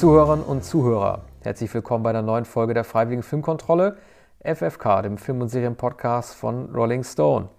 [0.00, 3.98] Zuhörerinnen und Zuhörer, herzlich willkommen bei einer neuen Folge der Freiwilligen Filmkontrolle,
[4.42, 7.50] FFK, dem Film- und Serienpodcast von Rolling Stone.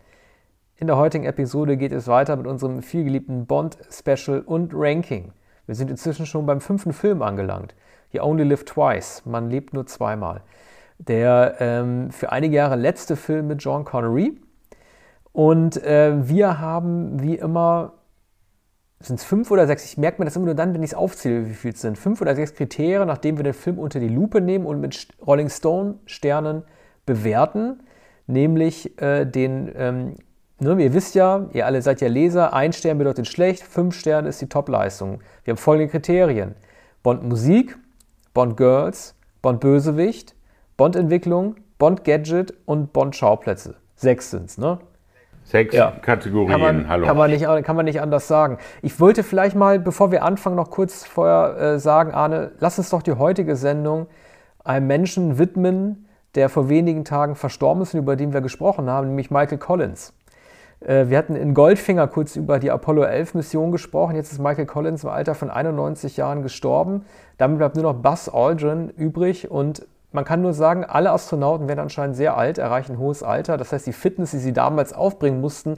[0.75, 5.33] In der heutigen Episode geht es weiter mit unserem vielgeliebten Bond-Special und Ranking.
[5.67, 7.75] Wir sind inzwischen schon beim fünften Film angelangt.
[8.09, 10.41] You Only Live Twice, man lebt nur zweimal.
[10.97, 14.41] Der ähm, für einige Jahre letzte Film mit John Connery.
[15.31, 18.00] Und äh, wir haben wie immer
[19.05, 19.85] sind es fünf oder sechs?
[19.85, 21.97] Ich merke mir das immer nur dann, wenn ich es aufzähle, wie viel es sind.
[21.97, 25.49] Fünf oder sechs Kriterien, nachdem wir den Film unter die Lupe nehmen und mit Rolling
[25.49, 26.63] Stone Sternen
[27.05, 27.83] bewerten.
[28.27, 30.15] Nämlich äh, den, ähm,
[30.59, 34.29] ne, ihr wisst ja, ihr alle seid ja Leser, ein Stern bedeutet schlecht, fünf Sterne
[34.29, 35.21] ist die Topleistung.
[35.43, 36.55] Wir haben folgende Kriterien.
[37.03, 37.77] Bond Musik,
[38.33, 40.35] Bond Girls, Bond Bösewicht,
[40.77, 43.75] Bond Entwicklung, Bond Gadget und Bond Schauplätze.
[43.95, 44.79] Sechs sind es, ne?
[45.51, 45.91] Sechs ja.
[46.01, 47.05] Kategorien, kann man, hallo.
[47.05, 48.57] Kann man, nicht, kann man nicht anders sagen.
[48.81, 52.89] Ich wollte vielleicht mal, bevor wir anfangen, noch kurz vorher äh, sagen, Arne, lass uns
[52.89, 54.07] doch die heutige Sendung
[54.63, 59.07] einem Menschen widmen, der vor wenigen Tagen verstorben ist und über den wir gesprochen haben,
[59.07, 60.13] nämlich Michael Collins.
[60.79, 64.15] Äh, wir hatten in Goldfinger kurz über die Apollo 11 Mission gesprochen.
[64.15, 67.03] Jetzt ist Michael Collins im Alter von 91 Jahren gestorben.
[67.37, 71.79] Damit bleibt nur noch Buzz Aldrin übrig und man kann nur sagen, alle Astronauten werden
[71.79, 73.57] anscheinend sehr alt, erreichen hohes Alter.
[73.57, 75.75] Das heißt, die Fitness, die sie damals aufbringen mussten,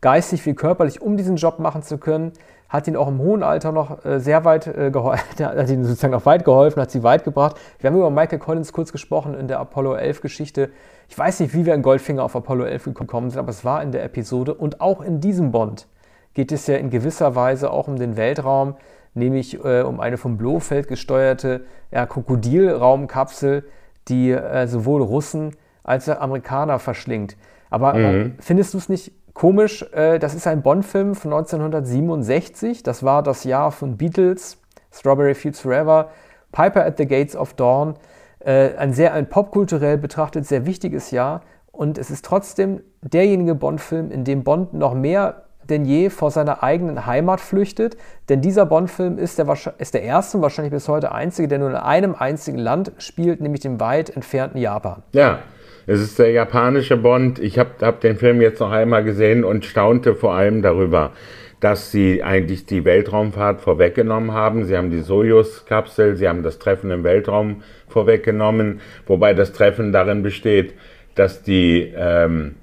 [0.00, 2.32] geistig wie körperlich, um diesen Job machen zu können,
[2.68, 6.12] hat ihnen auch im hohen Alter noch äh, sehr weit äh, geholfen, hat ihnen sozusagen
[6.12, 7.56] noch weit geholfen, hat sie weit gebracht.
[7.78, 10.70] Wir haben über Michael Collins kurz gesprochen in der Apollo 11 Geschichte.
[11.08, 13.82] Ich weiß nicht, wie wir in Goldfinger auf Apollo 11 gekommen sind, aber es war
[13.82, 15.88] in der Episode und auch in diesem Bond
[16.34, 18.76] geht es ja in gewisser Weise auch um den Weltraum
[19.14, 23.64] nämlich äh, um eine vom Blofeld gesteuerte ja, Krokodilraumkapsel,
[24.08, 27.36] die äh, sowohl Russen als auch Amerikaner verschlingt.
[27.70, 28.34] Aber mhm.
[28.40, 29.84] findest du es nicht komisch?
[29.92, 32.82] Äh, das ist ein Bond-Film von 1967.
[32.82, 34.58] Das war das Jahr von Beatles,
[34.92, 36.10] Strawberry Fields Forever,
[36.52, 37.94] Piper at the Gates of Dawn.
[38.40, 41.42] Äh, ein sehr ein popkulturell betrachtet sehr wichtiges Jahr.
[41.72, 46.62] Und es ist trotzdem derjenige Bond-Film, in dem Bond noch mehr denn je vor seiner
[46.62, 47.96] eigenen Heimat flüchtet.
[48.28, 49.46] Denn dieser Bond-Film ist der,
[49.78, 53.40] ist der erste und wahrscheinlich bis heute einzige, der nur in einem einzigen Land spielt,
[53.40, 55.02] nämlich dem weit entfernten Japan.
[55.12, 55.40] Ja,
[55.86, 57.38] es ist der japanische Bond.
[57.38, 61.12] Ich habe hab den Film jetzt noch einmal gesehen und staunte vor allem darüber,
[61.60, 64.64] dass sie eigentlich die Weltraumfahrt vorweggenommen haben.
[64.64, 70.22] Sie haben die Soyuz-Kapsel, sie haben das Treffen im Weltraum vorweggenommen, wobei das Treffen darin
[70.22, 70.74] besteht,
[71.14, 72.54] dass die ähm,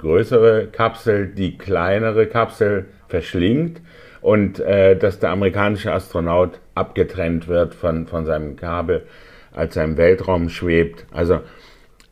[0.00, 3.80] größere Kapsel die kleinere Kapsel verschlingt
[4.20, 9.02] und äh, dass der amerikanische Astronaut abgetrennt wird von, von seinem Kabel,
[9.52, 11.06] als er im Weltraum schwebt.
[11.12, 11.40] Also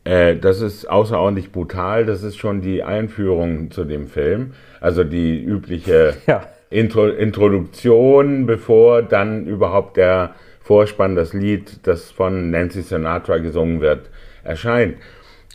[0.03, 2.05] äh, das ist außerordentlich brutal.
[2.05, 4.53] Das ist schon die Einführung zu dem Film.
[4.81, 6.43] Also die übliche ja.
[6.69, 14.09] Intro Introduktion, bevor dann überhaupt der Vorspann, das Lied, das von Nancy Sinatra gesungen wird,
[14.43, 14.97] erscheint.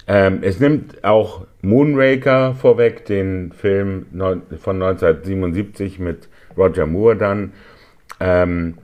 [0.06, 4.06] Ähm, es nimmt auch Moonraker vorweg, den Film
[4.60, 7.53] von 1977 mit Roger Moore dann.
[8.20, 8.75] Ähm,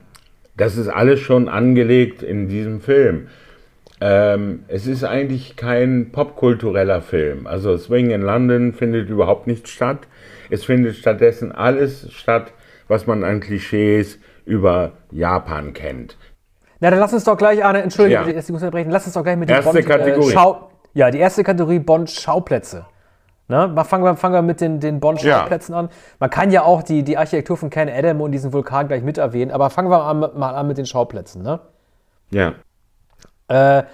[0.56, 3.28] das ist alles schon angelegt in diesem Film.
[4.00, 7.46] Ähm, es ist eigentlich kein popkultureller Film.
[7.46, 10.00] Also Swing in London findet überhaupt nicht statt.
[10.48, 12.52] Es findet stattdessen alles statt,
[12.88, 16.16] was man an Klischees über Japan kennt.
[16.80, 18.38] Na, dann lass uns doch gleich, Arne, entschuldige, ja.
[18.38, 20.30] ich muss unterbrechen, lass uns doch gleich mit dem Erste Bond, Kategorie.
[20.30, 22.86] Äh, Schau ja, die erste Kategorie Bond-Schauplätze.
[23.48, 23.74] Ne?
[23.84, 25.80] Fangen, wir, fangen wir mit den, den Bond-Schauplätzen ja.
[25.80, 25.88] an.
[26.20, 29.18] Man kann ja auch die, die Architektur von Ken Adam und diesen Vulkan gleich mit
[29.18, 31.42] erwähnen, aber fangen wir an, mal an mit den Schauplätzen.
[31.42, 31.58] Ne?
[32.30, 32.54] Ja.
[33.48, 33.84] Äh,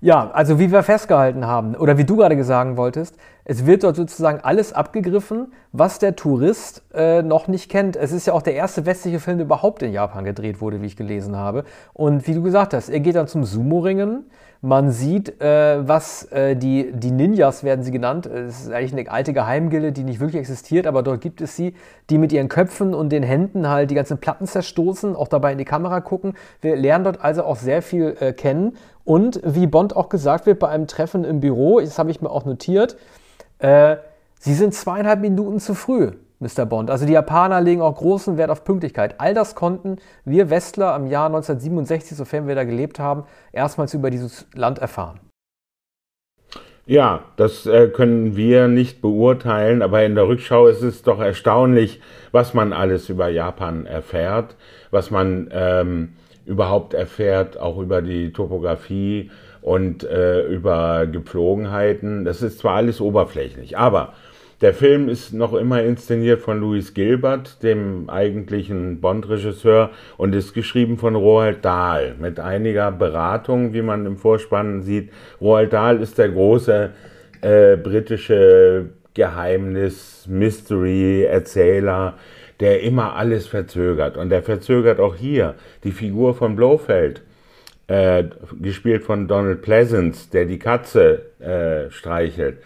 [0.00, 3.16] ja, also wie wir festgehalten haben, oder wie du gerade sagen wolltest,
[3.50, 7.96] es wird dort sozusagen alles abgegriffen, was der Tourist äh, noch nicht kennt.
[7.96, 10.86] Es ist ja auch der erste westliche Film, der überhaupt in Japan gedreht wurde, wie
[10.86, 11.64] ich gelesen habe.
[11.92, 14.26] Und wie du gesagt hast, er geht dann zum Sumo-Ringen.
[14.62, 18.26] Man sieht, äh, was äh, die, die Ninjas werden sie genannt.
[18.26, 21.74] Es ist eigentlich eine alte Geheimgilde, die nicht wirklich existiert, aber dort gibt es sie,
[22.08, 25.58] die mit ihren Köpfen und den Händen halt die ganzen Platten zerstoßen, auch dabei in
[25.58, 26.34] die Kamera gucken.
[26.60, 28.76] Wir lernen dort also auch sehr viel äh, kennen.
[29.04, 32.30] Und wie Bond auch gesagt wird bei einem Treffen im Büro, das habe ich mir
[32.30, 32.96] auch notiert,
[33.60, 33.96] äh,
[34.38, 36.12] sie sind zweieinhalb Minuten zu früh.
[36.40, 36.64] Mr.
[36.64, 36.90] Bond.
[36.90, 39.16] Also die Japaner legen auch großen Wert auf Pünktlichkeit.
[39.18, 44.10] All das konnten wir Westler im Jahr 1967, sofern wir da gelebt haben, erstmals über
[44.10, 45.20] dieses Land erfahren.
[46.86, 52.00] Ja, das äh, können wir nicht beurteilen, aber in der Rückschau ist es doch erstaunlich,
[52.32, 54.56] was man alles über Japan erfährt,
[54.90, 56.14] was man ähm,
[56.46, 59.30] überhaupt erfährt, auch über die Topografie
[59.62, 62.24] und äh, über Gepflogenheiten.
[62.24, 64.14] Das ist zwar alles oberflächlich, aber
[64.60, 70.98] Der Film ist noch immer inszeniert von Louis Gilbert, dem eigentlichen Bond-Regisseur, und ist geschrieben
[70.98, 75.12] von Roald Dahl mit einiger Beratung, wie man im Vorspann sieht.
[75.40, 76.90] Roald Dahl ist der große
[77.40, 82.18] äh, britische Geheimnis, Mystery, Erzähler,
[82.60, 84.18] der immer alles verzögert.
[84.18, 85.54] Und der verzögert auch hier
[85.84, 87.22] die Figur von Blofeld,
[87.90, 88.24] äh,
[88.60, 92.58] gespielt von Donald Pleasance, der die Katze äh, streichelt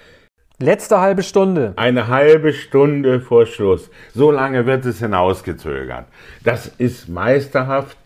[0.60, 1.72] Letzte halbe Stunde.
[1.74, 3.90] Eine halbe Stunde vor Schluss.
[4.14, 6.06] So lange wird es hinausgezögert.
[6.44, 7.98] Das ist meisterhaft.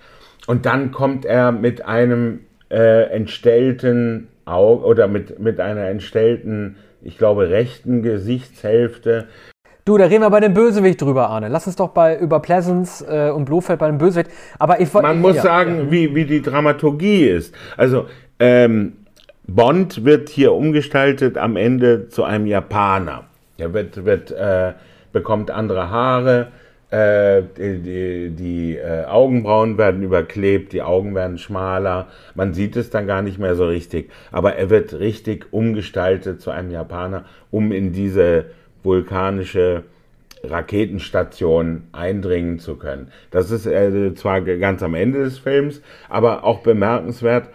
[0.47, 7.19] Und dann kommt er mit einem äh, entstellten Auge oder mit, mit einer entstellten, ich
[7.19, 9.29] glaube, rechten Gesichtshälfte.
[9.89, 11.49] Du, da reden wir bei dem Bösewicht drüber, Arne.
[11.49, 14.31] Lass uns doch bei über Pleasance äh, und Blofeld bei dem Bösewicht.
[14.59, 15.91] Aber ich Man muss ja, sagen, ja.
[15.91, 17.55] Wie, wie die Dramaturgie ist.
[17.75, 18.05] Also,
[18.39, 18.99] ähm,
[19.47, 23.25] Bond wird hier umgestaltet am Ende zu einem Japaner.
[23.57, 24.75] Er wird, wird, äh,
[25.15, 26.49] bekommt andere Haare,
[26.91, 32.09] äh, die, die, äh, Augenbrauen werden überklebt, die Augen werden schmaler.
[32.35, 34.11] Man sieht es dann gar nicht mehr so richtig.
[34.33, 38.45] Aber er wird richtig umgestaltet zu einem Japaner, um in diese
[38.89, 39.85] vulkanische
[40.43, 43.13] Raketenstation eindringen zu können.
[43.31, 47.49] Das ist äh, zwar ganz am Ende des Films, aber auch bemerkenswert,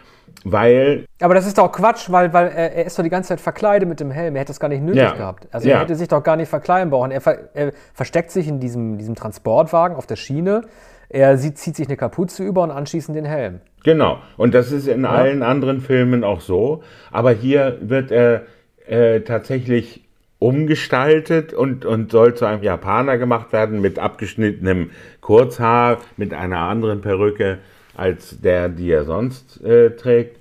[0.43, 1.05] weil.
[1.21, 3.99] Aber das ist doch Quatsch, weil, weil er, ist doch die ganze Zeit verkleidet mit
[3.99, 4.35] dem Helm.
[4.35, 5.13] Er hätte das gar nicht nötig ja.
[5.13, 5.47] gehabt.
[5.51, 5.75] Also ja.
[5.75, 7.11] er hätte sich doch gar nicht verkleiden brauchen.
[7.11, 10.63] Er, ver, er versteckt sich in diesem, diesem Transportwagen auf der Schiene.
[11.09, 13.61] Er sieht, zieht sich eine Kapuze über und anschließend den Helm.
[13.83, 14.19] Genau.
[14.35, 15.09] Und das ist in ja.
[15.09, 16.83] allen anderen Filmen auch so.
[17.11, 18.43] Aber hier wird er
[18.87, 20.03] äh, tatsächlich
[20.43, 24.89] umgestaltet und, und soll zu einem Japaner gemacht werden mit abgeschnittenem
[25.21, 27.59] Kurzhaar, mit einer anderen Perücke
[27.95, 30.37] als der, die er sonst äh, trägt.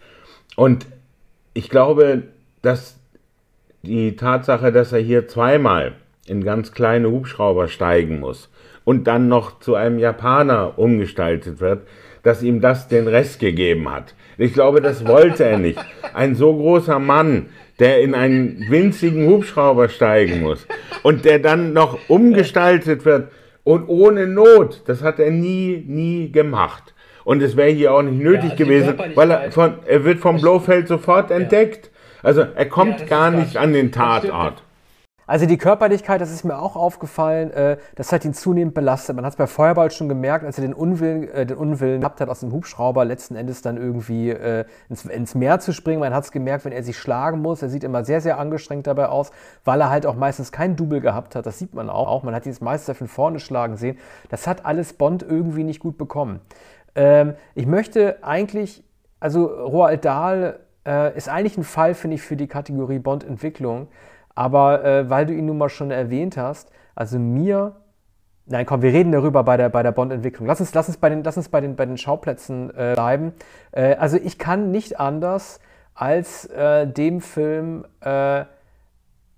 [0.57, 0.87] Und
[1.55, 2.25] ich glaube,
[2.63, 2.99] dass
[3.83, 5.93] die Tatsache, dass er hier zweimal
[6.27, 8.51] in ganz kleine Hubschrauber steigen muss
[8.83, 11.87] und dann noch zu einem Japaner umgestaltet wird,
[12.25, 14.15] dass ihm das den Rest gegeben hat.
[14.37, 15.79] Ich glaube, das wollte er nicht.
[16.13, 17.51] Ein so großer Mann,
[17.82, 20.69] der in einen winzigen Hubschrauber steigen muss
[21.02, 23.32] und der dann noch umgestaltet wird
[23.64, 26.94] und ohne Not, das hat er nie, nie gemacht.
[27.25, 30.40] Und es wäre hier auch nicht nötig ja, gewesen, weil er, von, er wird vom
[30.40, 31.90] Blofeld sofort entdeckt.
[32.23, 34.62] Also er kommt ja, gar nicht an den Tatort.
[35.32, 39.17] Also die Körperlichkeit, das ist mir auch aufgefallen, äh, das hat ihn zunehmend belastet.
[39.17, 42.20] Man hat es bei Feuerball schon gemerkt, als er den Unwillen, äh, den Unwillen gehabt
[42.20, 46.00] hat, aus dem Hubschrauber letzten Endes dann irgendwie äh, ins, ins, Meer zu springen.
[46.00, 47.62] Man hat es gemerkt, wenn er sich schlagen muss.
[47.62, 49.31] Er sieht immer sehr, sehr angestrengt dabei aus,
[49.64, 51.46] weil er halt auch meistens kein Double gehabt hat.
[51.46, 52.23] Das sieht man auch.
[52.25, 53.96] Man hat dieses meiste von vorne schlagen sehen.
[54.29, 56.43] Das hat alles Bond irgendwie nicht gut bekommen.
[56.94, 58.84] Ähm, ich möchte eigentlich,
[59.19, 63.88] also Roald Dahl äh, ist eigentlich ein Fall, finde ich, für die Kategorie Bond-Entwicklung.
[64.34, 67.76] Aber äh, weil du ihn nun mal schon erwähnt hast, also mir,
[68.46, 70.46] nein, komm, wir reden darüber bei der, bei der Bond-Entwicklung.
[70.46, 73.32] Lass uns, lass uns, bei, den, lass uns bei, den, bei den Schauplätzen äh, bleiben.
[73.73, 75.60] Äh, also ich kann nicht anders
[75.94, 78.44] als äh, dem Film, äh,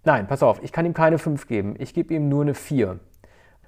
[0.04, 1.74] nein, pass auf, ich kann ihm keine 5 geben.
[1.78, 3.00] Ich gebe ihm nur eine 4.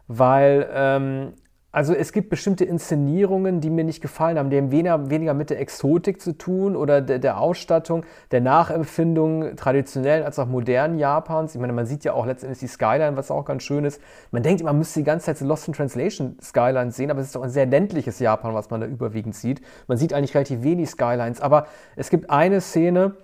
[0.09, 1.33] Weil ähm,
[1.77, 4.49] also es gibt bestimmte Inszenierungen, die mir nicht gefallen haben.
[4.49, 9.57] Die haben weniger, weniger mit der Exotik zu tun oder der, der, Ausstattung, der Nachempfindung
[9.57, 11.55] traditionellen als auch modernen Japans.
[11.55, 14.01] Ich meine, man sieht ja auch letztendlich die Skyline, was auch ganz schön ist.
[14.31, 17.27] Man denkt, man müsste die ganze Zeit so Lost in Translation Skylines sehen, aber es
[17.27, 19.61] ist doch ein sehr ländliches Japan, was man da überwiegend sieht.
[19.87, 23.17] Man sieht eigentlich relativ wenig Skylines, aber es gibt eine Szene,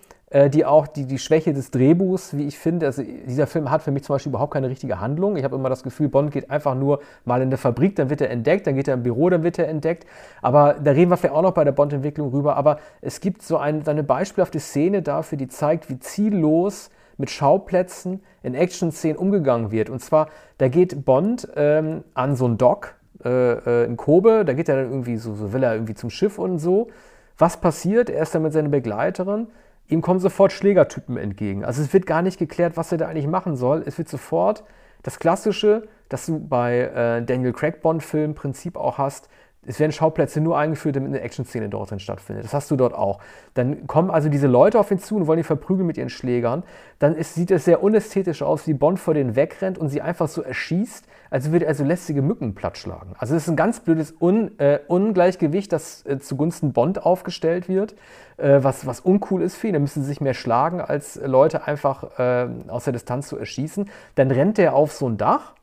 [0.51, 3.91] die auch die, die Schwäche des Drehbuchs, wie ich finde, also dieser Film hat für
[3.91, 5.37] mich zum Beispiel überhaupt keine richtige Handlung.
[5.37, 8.23] Ich habe immer das Gefühl, Bond geht einfach nur mal in der Fabrik, dann wird
[8.23, 10.07] er entdeckt, dann geht er im Büro, dann wird er entdeckt.
[10.41, 12.57] Aber da reden wir vielleicht auch noch bei der Bond-Entwicklung rüber.
[12.57, 18.23] Aber es gibt so ein, eine beispielhafte Szene dafür, die zeigt, wie ziellos mit Schauplätzen
[18.43, 19.91] in Action-Szenen umgegangen wird.
[19.91, 24.55] Und zwar, da geht Bond ähm, an so ein Dock äh, äh, in Kobe, da
[24.55, 26.89] geht er dann irgendwie so, so will er irgendwie zum Schiff und so.
[27.39, 28.11] Was passiert?
[28.11, 29.49] Er ist dann mit seiner Begleiterin
[29.89, 31.65] ihm kommen sofort Schlägertypen entgegen.
[31.65, 33.83] Also es wird gar nicht geklärt, was er da eigentlich machen soll.
[33.87, 34.65] Es wird sofort
[35.03, 39.29] das Klassische, das du bei äh, Daniel Craig Bond-Filmen Prinzip auch hast,
[39.65, 42.45] es werden Schauplätze nur eingeführt, damit eine Action-Szene dort drin stattfindet.
[42.45, 43.21] Das hast du dort auch.
[43.55, 46.65] Dann kommen also diese Leute auf ihn zu und wollen ihn verprügeln mit ihren Schlägern.
[46.99, 50.27] Dann ist, sieht es sehr unästhetisch aus, wie Bond vor denen wegrennt und sie einfach
[50.27, 53.15] so erschießt, als würde er so lästige Mücken plattschlagen.
[53.19, 57.95] Also es ist ein ganz blödes Un, äh, Ungleichgewicht, das äh, zugunsten Bond aufgestellt wird,
[58.39, 59.75] äh, was, was uncool ist für ihn.
[59.75, 63.89] Da müssen sie sich mehr schlagen, als Leute einfach äh, aus der Distanz zu erschießen.
[64.17, 65.55] Dann rennt er auf so ein Dach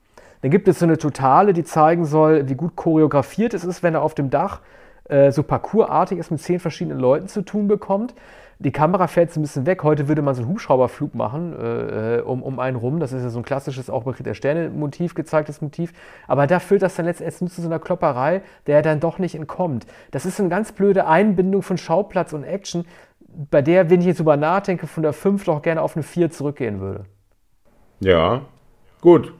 [0.41, 3.93] dann gibt es so eine Totale, die zeigen soll, wie gut choreografiert es ist, wenn
[3.93, 4.61] er auf dem Dach
[5.09, 8.13] äh, so parkourartig ist, mit zehn verschiedenen Leuten zu tun bekommt.
[8.61, 9.83] Die Kamera fällt so ein bisschen weg.
[9.83, 12.99] Heute würde man so einen Hubschrauberflug machen äh, äh um, um einen rum.
[12.99, 15.93] Das ist ja so ein klassisches, auch bei der Sterne-Motiv gezeigtes Motiv.
[16.27, 19.35] Aber da füllt das dann letztendlich nur zu so einer Klopperei, der dann doch nicht
[19.35, 19.87] entkommt.
[20.11, 22.85] Das ist eine ganz blöde Einbindung von Schauplatz und Action,
[23.49, 26.29] bei der, wenn ich jetzt drüber nachdenke, von der 5 doch gerne auf eine 4
[26.29, 27.05] zurückgehen würde.
[28.01, 28.41] Ja,
[29.01, 29.33] gut.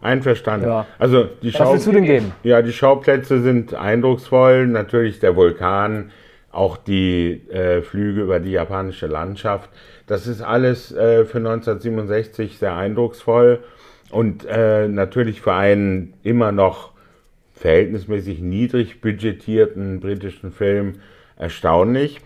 [0.00, 0.68] Einverstanden.
[0.68, 0.86] Ja.
[0.98, 2.32] Also die Was willst du denn geben?
[2.42, 4.66] Ja, die Schauplätze sind eindrucksvoll.
[4.66, 6.10] Natürlich der Vulkan,
[6.52, 9.70] auch die äh, Flüge über die japanische Landschaft.
[10.06, 13.60] Das ist alles äh, für 1967 sehr eindrucksvoll
[14.10, 16.92] und äh, natürlich für einen immer noch
[17.54, 20.94] verhältnismäßig niedrig budgetierten britischen Film
[21.36, 22.20] erstaunlich.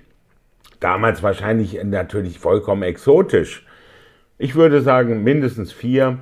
[0.80, 3.66] Damals wahrscheinlich natürlich vollkommen exotisch.
[4.38, 6.18] Ich würde sagen mindestens vier.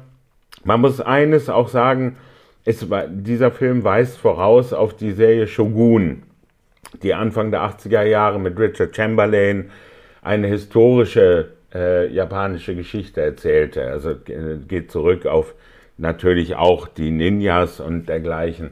[0.65, 2.17] Man muss eines auch sagen,
[2.65, 6.23] es, dieser Film weist voraus auf die Serie Shogun,
[7.03, 9.71] die Anfang der 80er Jahre mit Richard Chamberlain
[10.23, 13.91] eine historische äh, japanische Geschichte erzählte.
[13.91, 15.55] Also äh, geht zurück auf
[15.97, 18.71] natürlich auch die Ninjas und dergleichen.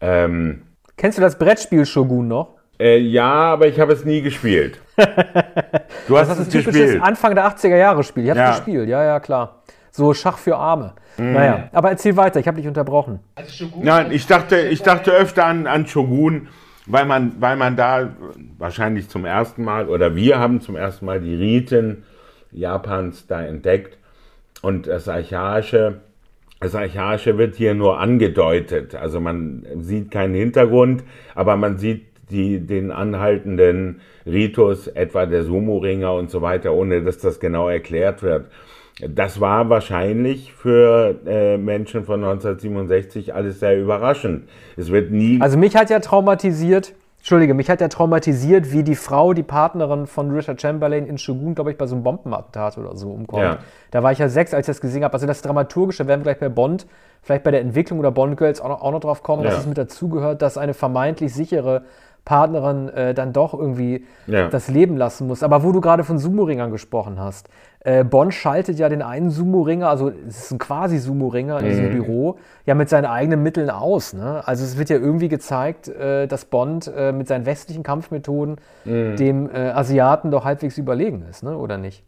[0.00, 0.62] Ähm,
[0.96, 2.50] Kennst du das Brettspiel Shogun noch?
[2.78, 4.80] Äh, ja, aber ich habe es nie gespielt.
[4.96, 8.24] du hast das ist es ein typisches Anfang der 80er Jahre Spiel.
[8.24, 8.54] Ich habe es ja.
[8.56, 9.62] gespielt, ja, ja, klar.
[9.96, 10.94] So Schach für Arme.
[11.18, 11.32] Mhm.
[11.34, 13.20] Naja, aber erzähl weiter, ich habe dich unterbrochen.
[13.36, 16.48] Also Nein, ich dachte, ich dachte öfter an, an Shogun,
[16.86, 18.10] weil man, weil man da
[18.58, 22.02] wahrscheinlich zum ersten Mal, oder wir haben zum ersten Mal die Riten
[22.50, 23.96] Japans da entdeckt.
[24.62, 26.00] Und das Archaische,
[26.58, 28.96] das Archaische wird hier nur angedeutet.
[28.96, 31.04] Also man sieht keinen Hintergrund,
[31.36, 37.18] aber man sieht die, den anhaltenden Ritus, etwa der Sumo-Ringer und so weiter, ohne dass
[37.18, 38.46] das genau erklärt wird.
[39.00, 44.48] Das war wahrscheinlich für äh, Menschen von 1967 alles sehr überraschend.
[44.76, 45.40] Es wird nie.
[45.40, 50.06] Also mich hat ja traumatisiert, Entschuldige, mich hat ja traumatisiert, wie die Frau, die Partnerin
[50.06, 53.42] von Richard Chamberlain in Shogun, glaube ich, bei so einem Bombenattentat oder so umkommt.
[53.42, 53.58] Ja.
[53.90, 55.14] Da war ich ja sechs, als ich das gesehen habe.
[55.14, 56.86] Also das Dramaturgische werden wir gleich bei Bond,
[57.22, 59.50] vielleicht bei der Entwicklung oder Bond Girls auch noch, auch noch drauf kommen, ja.
[59.50, 61.84] dass es mit dazugehört, dass eine vermeintlich sichere
[62.24, 64.48] Partnerin äh, dann doch irgendwie ja.
[64.48, 65.42] das Leben lassen muss.
[65.42, 67.48] Aber wo du gerade von Sumo-Ringern gesprochen hast,
[67.80, 71.68] äh, Bonn schaltet ja den einen Sumo-Ringer, also es ist ein quasi Sumo-Ringer in mhm.
[71.68, 74.14] diesem Büro, ja mit seinen eigenen Mitteln aus.
[74.14, 74.42] Ne?
[74.46, 79.16] Also es wird ja irgendwie gezeigt, äh, dass Bond äh, mit seinen westlichen Kampfmethoden mhm.
[79.16, 81.56] dem äh, Asiaten doch halbwegs überlegen ist, ne?
[81.58, 82.04] oder nicht?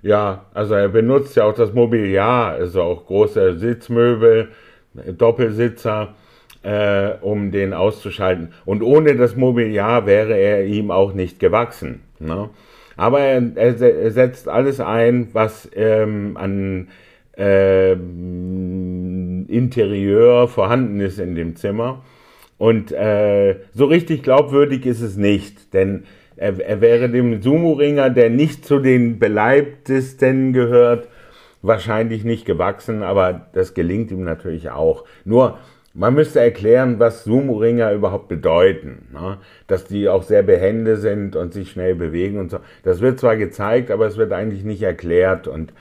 [0.00, 4.48] Ja, also er benutzt ja auch das Mobiliar, also auch große Sitzmöbel,
[4.94, 6.14] Doppelsitzer
[6.62, 8.52] äh, um den auszuschalten.
[8.64, 12.02] Und ohne das Mobiliar wäre er ihm auch nicht gewachsen.
[12.18, 12.50] Ne?
[12.96, 16.88] Aber er, er, setzt alles ein, was ähm, an
[17.36, 17.92] äh,
[19.52, 22.02] Interieur vorhanden ist in dem Zimmer.
[22.58, 26.04] Und äh, so richtig glaubwürdig ist es nicht, denn
[26.36, 31.08] er, er wäre dem Sumo-Ringer, der nicht zu den beleibtesten gehört,
[31.62, 35.04] wahrscheinlich nicht gewachsen, aber das gelingt ihm natürlich auch.
[35.24, 35.58] Nur
[35.92, 39.08] man müsste erklären, was Sumo-Ringer überhaupt bedeuten.
[39.12, 39.38] Ne?
[39.66, 42.58] Dass die auch sehr behende sind und sich schnell bewegen und so.
[42.84, 45.48] Das wird zwar gezeigt, aber es wird eigentlich nicht erklärt.
[45.48, 45.72] Und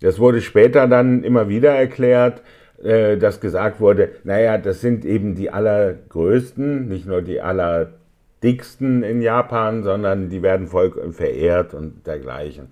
[0.00, 2.42] das wurde später dann immer wieder erklärt,
[2.82, 9.20] äh, dass gesagt wurde, naja, das sind eben die allergrößten, nicht nur die allerdicksten in
[9.20, 12.68] Japan, sondern die werden voll verehrt und dergleichen.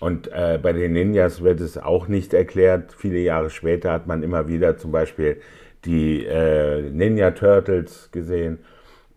[0.00, 2.94] Und äh, bei den Ninjas wird es auch nicht erklärt.
[2.94, 5.38] Viele Jahre später hat man immer wieder zum Beispiel
[5.86, 8.58] die äh, Ninja Turtles gesehen.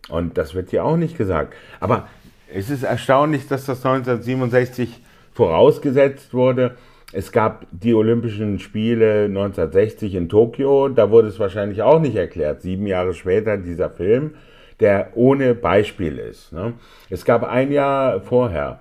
[0.08, 1.54] Und das wird hier auch nicht gesagt.
[1.78, 2.08] Aber
[2.52, 5.00] es ist erstaunlich, dass das 1967
[5.32, 6.76] vorausgesetzt wurde.
[7.12, 12.62] Es gab die Olympischen Spiele 1960 in Tokio, da wurde es wahrscheinlich auch nicht erklärt.
[12.62, 14.34] Sieben Jahre später dieser Film,
[14.78, 16.52] der ohne Beispiel ist.
[16.52, 16.74] Ne?
[17.08, 18.78] Es gab ein Jahr vorher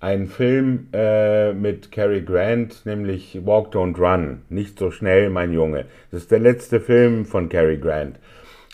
[0.00, 4.42] einen Film äh, mit Cary Grant, nämlich Walk Don't Run.
[4.48, 5.84] Nicht so schnell, mein Junge.
[6.10, 8.18] Das ist der letzte Film von Cary Grant.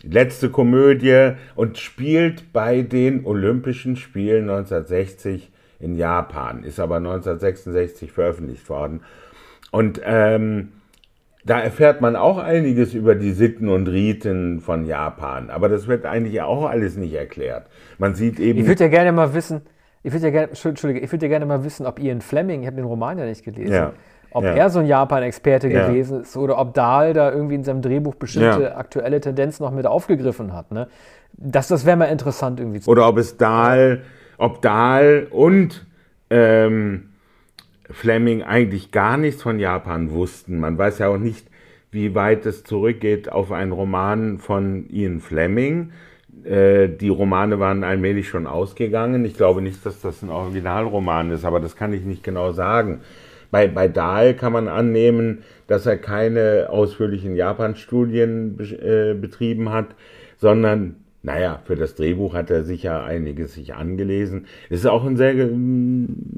[0.03, 8.69] Letzte Komödie und spielt bei den Olympischen Spielen 1960 in Japan, ist aber 1966 veröffentlicht
[8.69, 9.01] worden.
[9.73, 10.69] Und ähm,
[11.45, 16.07] da erfährt man auch einiges über die Sitten und Riten von Japan, aber das wird
[16.07, 17.67] eigentlich auch alles nicht erklärt.
[17.99, 18.61] Man sieht eben.
[18.61, 19.63] Ich würde ja gerne mal wissen,
[20.07, 22.67] ich würde ja gerne, Entschuldige, ich würde ja gerne mal wissen, ob Ian Fleming, ich
[22.69, 23.93] habe den Roman ja nicht gelesen, ja.
[24.31, 24.53] ob ja.
[24.55, 25.89] er so ein Japan-Experte ja.
[25.89, 29.85] gewesen ist oder ob Dahl da irgendwie in seinem Drehbuch bestimmte aktuelle Tendenzen noch mit
[29.85, 30.71] aufgegriffen hat.
[30.71, 30.87] Ne?
[31.33, 34.03] Das, das wäre mal interessant irgendwie zu Oder ob es Dahl,
[34.39, 35.85] ob Dahl und
[36.31, 37.09] ähm,
[37.91, 40.61] Fleming eigentlich gar nichts von Japan wussten.
[40.61, 41.49] Man weiß ja auch nicht,
[41.91, 45.91] wie weit es zurückgeht auf einen Roman von Ian Fleming
[46.47, 49.25] äh, die Romane waren allmählich schon ausgegangen.
[49.25, 53.01] Ich glaube nicht, dass das ein Originalroman ist, aber das kann ich nicht genau sagen.
[53.51, 59.95] Bei, bei Dahl kann man annehmen, dass er keine ausführlichen Japan-Studien äh, betrieben hat,
[60.37, 64.47] sondern, naja, für das Drehbuch hat er sicher einiges sich angelesen.
[64.69, 65.49] Es ist auch ein sehr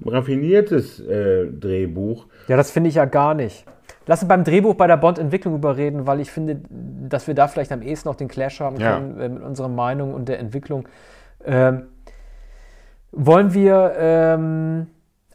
[0.07, 2.27] raffiniertes äh, Drehbuch.
[2.49, 3.65] Ja, das finde ich ja gar nicht.
[4.09, 7.71] Lass uns beim Drehbuch bei der Bond-Entwicklung überreden, weil ich finde, dass wir da vielleicht
[7.73, 9.27] am ehesten noch den Clash haben können ja.
[9.27, 10.89] äh, mit unserer Meinung und der Entwicklung.
[11.45, 11.89] Ähm,
[13.13, 13.93] wollen wir.
[13.99, 14.87] Ähm,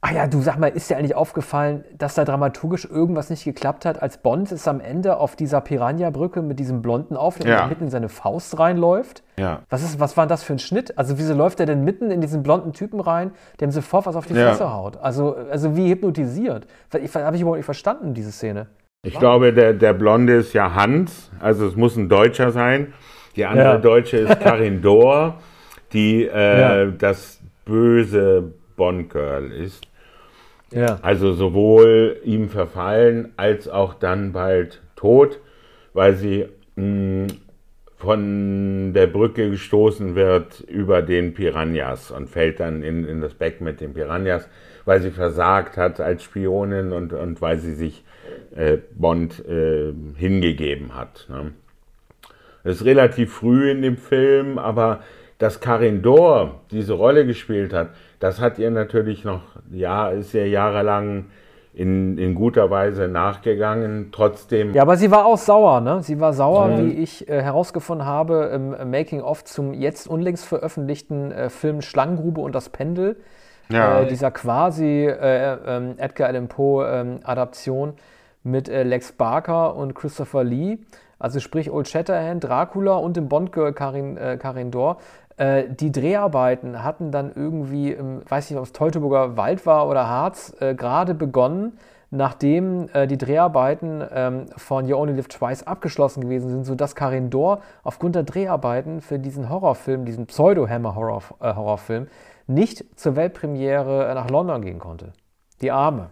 [0.03, 3.85] ach ja, du sag mal, ist dir eigentlich aufgefallen, dass da dramaturgisch irgendwas nicht geklappt
[3.85, 7.67] hat, als Bond ist am Ende auf dieser Piranha-Brücke mit diesem Blonden auf, der ja.
[7.67, 9.23] mitten in seine Faust reinläuft?
[9.37, 9.61] Ja.
[9.69, 10.97] Was, ist, was war das für ein Schnitt?
[10.97, 14.17] Also, wieso läuft er denn mitten in diesen blonden Typen rein, der ihm sofort was
[14.17, 14.73] auf die Fresse ja.
[14.73, 14.97] haut?
[14.97, 16.67] Also, also, wie hypnotisiert?
[16.93, 17.05] Habe
[17.35, 18.67] ich überhaupt nicht verstanden, diese Szene.
[19.05, 22.93] Ich glaube, der, der Blonde ist ja Hans, also es muss ein Deutscher sein.
[23.37, 23.77] Die andere ja.
[23.77, 25.35] Deutsche ist Karin Dohr,
[25.93, 29.87] die äh, das böse Bond-Girl ist.
[30.73, 30.99] Ja.
[31.01, 35.39] Also sowohl ihm verfallen als auch dann bald tot,
[35.93, 37.27] weil sie mh, mm,
[37.97, 43.61] von der Brücke gestoßen wird über den Piranhas und fällt dann in, in das Beck
[43.61, 44.49] mit den Piranhas,
[44.83, 48.03] weil sie versagt hat als Spionin und, und weil sie sich
[48.55, 51.27] äh, Bond äh, hingegeben hat.
[51.29, 51.53] Ne?
[52.65, 55.01] Das ist relativ früh in dem Film, aber
[55.37, 57.91] dass Karin Dor diese Rolle gespielt hat,
[58.23, 61.25] das hat ihr natürlich noch, ja, ist ihr jahrelang
[61.73, 64.11] in, in guter Weise nachgegangen.
[64.13, 64.73] Trotzdem.
[64.73, 66.01] Ja, aber sie war auch sauer, ne?
[66.01, 66.77] Sie war sauer, mhm.
[66.77, 72.55] wie ich äh, herausgefunden habe im Making-of zum jetzt unlängst veröffentlichten äh, Film Schlangengrube und
[72.55, 73.17] das Pendel.
[73.67, 74.03] Ja.
[74.03, 77.95] Äh, dieser quasi äh, ähm, Edgar Allan Poe ähm, Adaption
[78.43, 80.77] mit äh, Lex Barker und Christopher Lee,
[81.19, 84.97] also sprich Old Shatterhand, Dracula und dem Bond-Girl Karin, äh, Karin Dor.
[85.37, 90.07] Äh, die Dreharbeiten hatten dann irgendwie, im, weiß nicht, ob es Teutoburger Wald war oder
[90.07, 91.77] Harz, äh, gerade begonnen,
[92.11, 97.31] nachdem äh, die Dreharbeiten ähm, von You Only Live Twice abgeschlossen gewesen sind, sodass Karin
[97.31, 102.07] Dor aufgrund der Dreharbeiten für diesen Horrorfilm, diesen Pseudo-Hammer-Horrorfilm,
[102.45, 105.13] nicht zur Weltpremiere nach London gehen konnte.
[105.61, 106.09] Die Arme.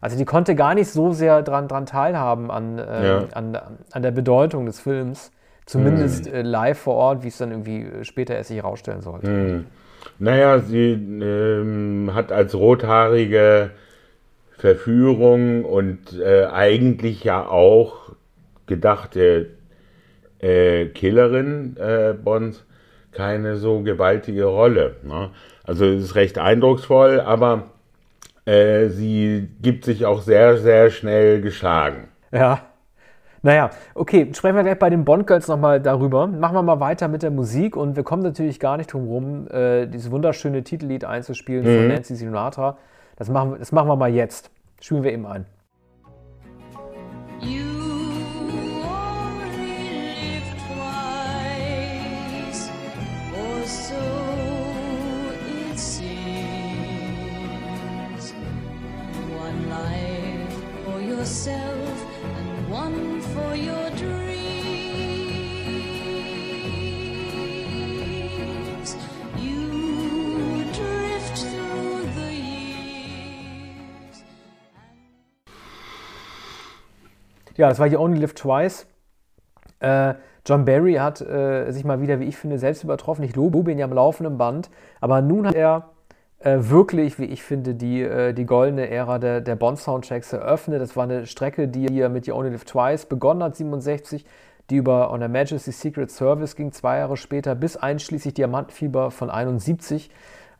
[0.00, 3.24] Also die konnte gar nicht so sehr daran dran teilhaben an, äh, ja.
[3.34, 3.58] an,
[3.92, 5.30] an der Bedeutung des Films.
[5.70, 6.34] Zumindest mhm.
[6.34, 9.30] äh, live vor Ort, wie es dann irgendwie äh, später erst sich herausstellen sollte.
[9.30, 9.66] Mhm.
[10.18, 13.70] Naja, sie ähm, hat als rothaarige
[14.58, 18.16] Verführung und äh, eigentlich ja auch
[18.66, 19.50] gedachte
[20.40, 22.64] äh, Killerin äh, Bonds
[23.12, 24.96] keine so gewaltige Rolle.
[25.04, 25.30] Ne?
[25.62, 27.70] Also es ist recht eindrucksvoll, aber
[28.44, 32.08] äh, sie gibt sich auch sehr, sehr schnell geschlagen.
[32.32, 32.69] Ja.
[33.42, 36.26] Naja, okay, sprechen wir gleich bei den Bond Girls nochmal darüber.
[36.26, 39.48] Machen wir mal weiter mit der Musik und wir kommen natürlich gar nicht drum rum,
[39.50, 41.78] äh, dieses wunderschöne Titellied einzuspielen mhm.
[41.78, 42.76] von Nancy Sinatra.
[43.16, 44.50] Das machen, das machen wir mal jetzt.
[44.80, 45.46] Spielen wir eben ein.
[77.60, 78.86] Ja, das war hier Only Live Twice.
[79.80, 80.14] Äh,
[80.46, 83.22] John Barry hat äh, sich mal wieder, wie ich finde, selbst übertroffen.
[83.22, 84.70] Ich lobe ihn ja am laufenden Band.
[85.02, 85.90] Aber nun hat er
[86.38, 90.80] äh, wirklich, wie ich finde, die, äh, die goldene Ära der, der Bond-Soundtracks eröffnet.
[90.80, 94.24] Das war eine Strecke, die er mit You Only Live Twice begonnen hat, 67,
[94.70, 99.28] die über On Her Majesty's Secret Service ging, zwei Jahre später, bis einschließlich Diamantenfieber von
[99.28, 100.10] 71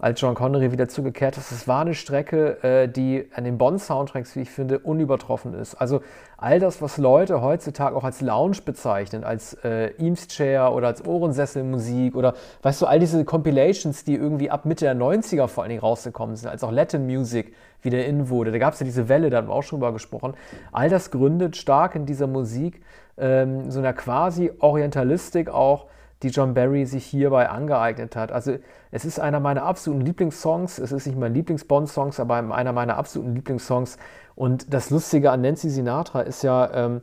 [0.01, 1.53] als John Connery wieder zugekehrt ist.
[1.53, 5.75] Es war eine Strecke, äh, die an den Bond-Soundtracks, wie ich finde, unübertroffen ist.
[5.75, 6.01] Also
[6.39, 11.07] all das, was Leute heutzutage auch als Lounge bezeichnen, als äh, Eames Chair oder als
[11.07, 15.71] Ohrensesselmusik oder weißt du, all diese Compilations, die irgendwie ab Mitte der 90er vor allen
[15.71, 18.53] Dingen rausgekommen sind, als auch Latin Music wieder in wurde.
[18.53, 20.35] Da gab es ja diese Welle, da haben wir auch schon drüber gesprochen.
[20.73, 22.83] All das gründet stark in dieser Musik,
[23.19, 25.87] ähm, so einer quasi Orientalistik auch,
[26.23, 28.31] die John Barry sich hierbei angeeignet hat.
[28.33, 28.57] Also
[28.91, 30.79] es ist einer meiner absoluten Lieblingssongs.
[30.79, 33.97] Es ist nicht mein Lieblings-Bond-Songs, aber einer meiner absoluten Lieblingssongs.
[34.35, 37.01] Und das Lustige an Nancy Sinatra ist ja, ähm,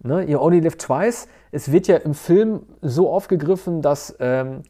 [0.00, 1.28] ne, You Only Live Twice.
[1.52, 4.62] Es wird ja im Film so aufgegriffen, dass ähm,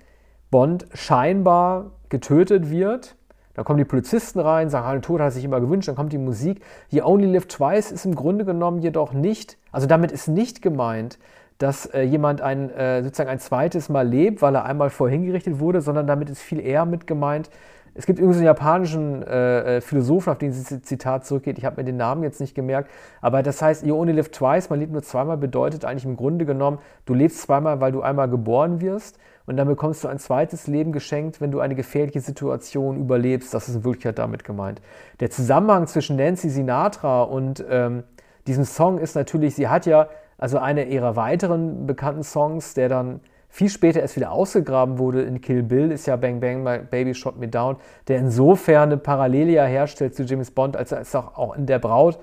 [0.50, 3.16] Bond scheinbar getötet wird.
[3.54, 6.18] Da kommen die Polizisten rein, sagen, den Tod hat sich immer gewünscht, dann kommt die
[6.18, 6.60] Musik.
[6.90, 11.18] You Only Live Twice ist im Grunde genommen jedoch nicht, also damit ist nicht gemeint,
[11.58, 15.58] dass äh, jemand ein, äh, sozusagen ein zweites Mal lebt, weil er einmal vorhin gerichtet
[15.58, 17.50] wurde, sondern damit ist viel eher mit gemeint.
[17.98, 21.56] Es gibt übrigens einen japanischen äh, äh, Philosophen, auf den dieses Zitat zurückgeht.
[21.56, 22.90] Ich habe mir den Namen jetzt nicht gemerkt.
[23.22, 26.44] Aber das heißt, you only live twice, man lebt nur zweimal, bedeutet eigentlich im Grunde
[26.44, 29.18] genommen, du lebst zweimal, weil du einmal geboren wirst.
[29.46, 33.54] Und dann bekommst du ein zweites Leben geschenkt, wenn du eine gefährliche Situation überlebst.
[33.54, 34.82] Das ist in Wirklichkeit damit gemeint.
[35.20, 38.02] Der Zusammenhang zwischen Nancy Sinatra und ähm,
[38.46, 40.08] diesem Song ist natürlich, sie hat ja
[40.38, 45.40] also eine ihrer weiteren bekannten Songs, der dann viel später erst wieder ausgegraben wurde in
[45.40, 47.76] Kill Bill, ist ja Bang Bang My Baby Shot Me Down,
[48.08, 52.18] der insofern eine Parallele herstellt zu James Bond, als er auch, auch in der Braut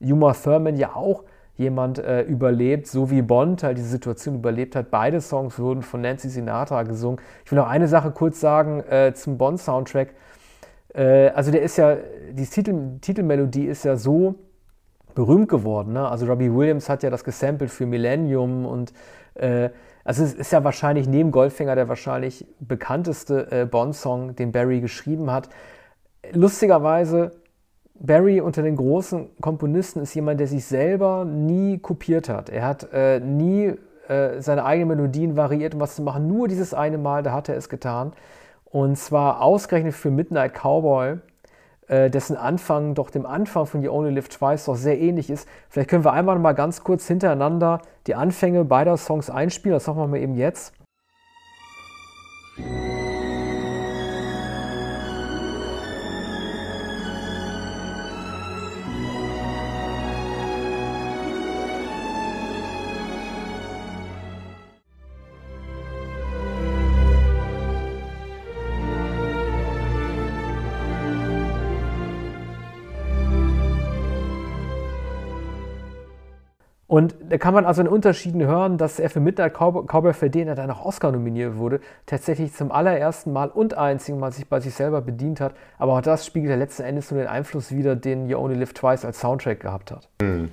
[0.00, 1.24] Uma Thurman ja auch
[1.56, 4.90] jemand äh, überlebt, so wie Bond halt diese Situation überlebt hat.
[4.90, 7.20] Beide Songs wurden von Nancy Sinatra gesungen.
[7.44, 10.14] Ich will noch eine Sache kurz sagen äh, zum Bond-Soundtrack.
[10.94, 11.96] Äh, also der ist ja,
[12.30, 14.36] die Titel, Titelmelodie ist ja so
[15.14, 15.92] berühmt geworden.
[15.92, 16.08] Ne?
[16.08, 18.92] Also Robbie Williams hat ja das gesampelt für Millennium und
[19.34, 19.70] äh,
[20.04, 25.30] also es ist ja wahrscheinlich neben Goldfinger der wahrscheinlich bekannteste äh, Bond-Song, den Barry geschrieben
[25.30, 25.50] hat.
[26.32, 27.32] Lustigerweise,
[28.00, 32.48] Barry unter den großen Komponisten ist jemand, der sich selber nie kopiert hat.
[32.48, 33.74] Er hat äh, nie
[34.08, 36.28] äh, seine eigenen Melodien variiert, um was zu machen.
[36.28, 38.12] Nur dieses eine Mal, da hat er es getan.
[38.64, 41.18] Und zwar ausgerechnet für Midnight Cowboy
[41.88, 45.48] dessen Anfang doch dem Anfang von You Only Live Twice doch sehr ähnlich ist.
[45.68, 49.74] Vielleicht können wir einmal mal ganz kurz hintereinander die Anfänge beider Songs einspielen.
[49.74, 50.74] Das machen wir mal eben jetzt.
[76.88, 80.48] Und da kann man also in Unterschieden hören, dass er für Midnight Cowboy, für den
[80.48, 84.58] er dann auch Oscar nominiert wurde, tatsächlich zum allerersten Mal und einzigen Mal sich bei
[84.60, 85.54] sich selber bedient hat.
[85.78, 88.72] Aber auch das spiegelt ja letzten Endes nur den Einfluss wider, den You Only Live
[88.72, 90.08] Twice als Soundtrack gehabt hat.
[90.22, 90.48] Hm.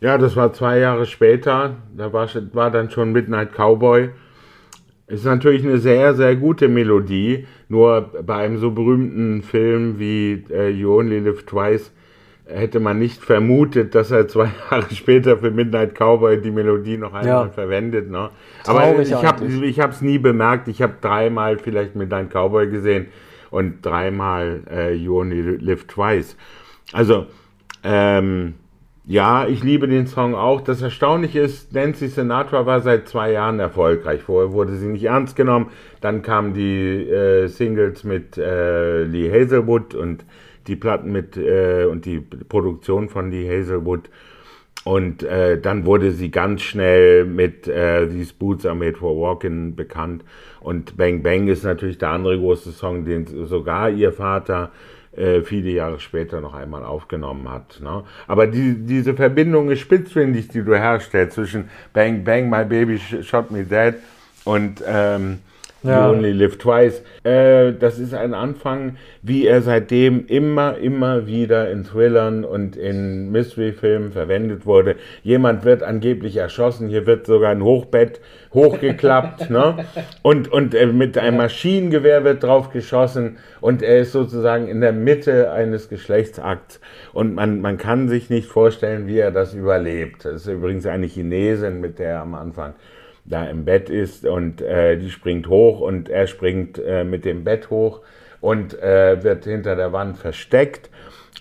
[0.00, 1.76] Ja, das war zwei Jahre später.
[1.96, 4.10] Da war, war dann schon Midnight Cowboy.
[5.06, 7.46] Ist natürlich eine sehr, sehr gute Melodie.
[7.70, 11.90] Nur bei einem so berühmten Film wie äh, You Only Live Twice
[12.48, 17.12] hätte man nicht vermutet, dass er zwei Jahre später für Midnight Cowboy die Melodie noch
[17.12, 17.48] einmal ja.
[17.48, 18.10] verwendet.
[18.10, 18.30] Ne?
[18.66, 20.68] Aber ich habe es nie bemerkt.
[20.68, 23.06] Ich habe dreimal vielleicht Midnight Cowboy gesehen
[23.50, 26.36] und dreimal äh, You Only Live Twice.
[26.92, 27.26] Also,
[27.84, 28.54] ähm,
[29.04, 30.60] ja, ich liebe den Song auch.
[30.60, 34.22] Das Erstaunliche ist, Nancy Sinatra war seit zwei Jahren erfolgreich.
[34.22, 35.70] Vorher wurde sie nicht ernst genommen.
[36.02, 40.26] Dann kamen die äh, Singles mit äh, Lee Hazelwood und
[40.68, 44.10] die Platten mit äh, und die Produktion von Lee Hazelwood.
[44.84, 49.74] Und äh, dann wurde sie ganz schnell mit äh, These Boots Are Made for Walking
[49.74, 50.24] bekannt.
[50.60, 54.70] Und Bang Bang ist natürlich der andere große Song, den sogar ihr Vater
[55.16, 57.80] äh, viele Jahre später noch einmal aufgenommen hat.
[57.82, 58.04] Ne?
[58.26, 63.50] Aber die, diese Verbindung ist spitzfindig, die du herstellst zwischen Bang Bang, My Baby Shot
[63.50, 63.94] Me Dead
[64.44, 65.40] und ähm,
[65.82, 66.06] ja.
[66.06, 67.02] You Only Live Twice.
[67.24, 73.30] Äh, das ist ein Anfang, wie er seitdem immer, immer wieder in Thrillern und in
[73.30, 74.96] Mystery-Filmen verwendet wurde.
[75.22, 78.20] Jemand wird angeblich erschossen, hier wird sogar ein Hochbett
[78.52, 79.86] hochgeklappt, ne?
[80.22, 84.92] Und, und äh, mit einem Maschinengewehr wird drauf geschossen und er ist sozusagen in der
[84.92, 86.80] Mitte eines Geschlechtsakts
[87.12, 90.24] und man, man kann sich nicht vorstellen, wie er das überlebt.
[90.24, 92.74] Das ist übrigens eine Chinesin, mit der er am Anfang
[93.28, 97.44] da im Bett ist und äh, die springt hoch und er springt äh, mit dem
[97.44, 98.00] Bett hoch
[98.40, 100.90] und äh, wird hinter der Wand versteckt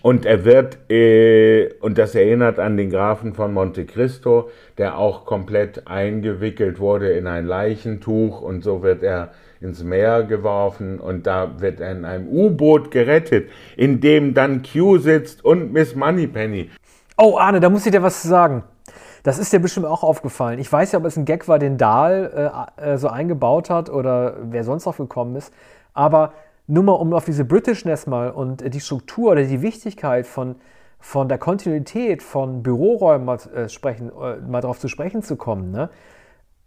[0.01, 5.25] und er wird, äh, und das erinnert an den Grafen von Monte Cristo, der auch
[5.25, 11.59] komplett eingewickelt wurde in ein Leichentuch und so wird er ins Meer geworfen und da
[11.59, 16.69] wird er in einem U-Boot gerettet, in dem dann Q sitzt und Miss Moneypenny.
[17.17, 18.63] Oh, Arne, da muss ich dir was sagen.
[19.23, 20.59] Das ist dir bestimmt auch aufgefallen.
[20.59, 23.89] Ich weiß ja, ob es ein Gag war, den Dahl äh, äh, so eingebaut hat
[23.89, 25.53] oder wer sonst noch gekommen ist.
[25.93, 26.33] Aber
[26.67, 30.55] nur mal, um auf diese Britishness mal und die Struktur oder die Wichtigkeit von,
[30.99, 35.71] von der Kontinuität von Büroräumen mal, äh, sprechen, äh, mal darauf zu sprechen zu kommen.
[35.71, 35.89] Ne?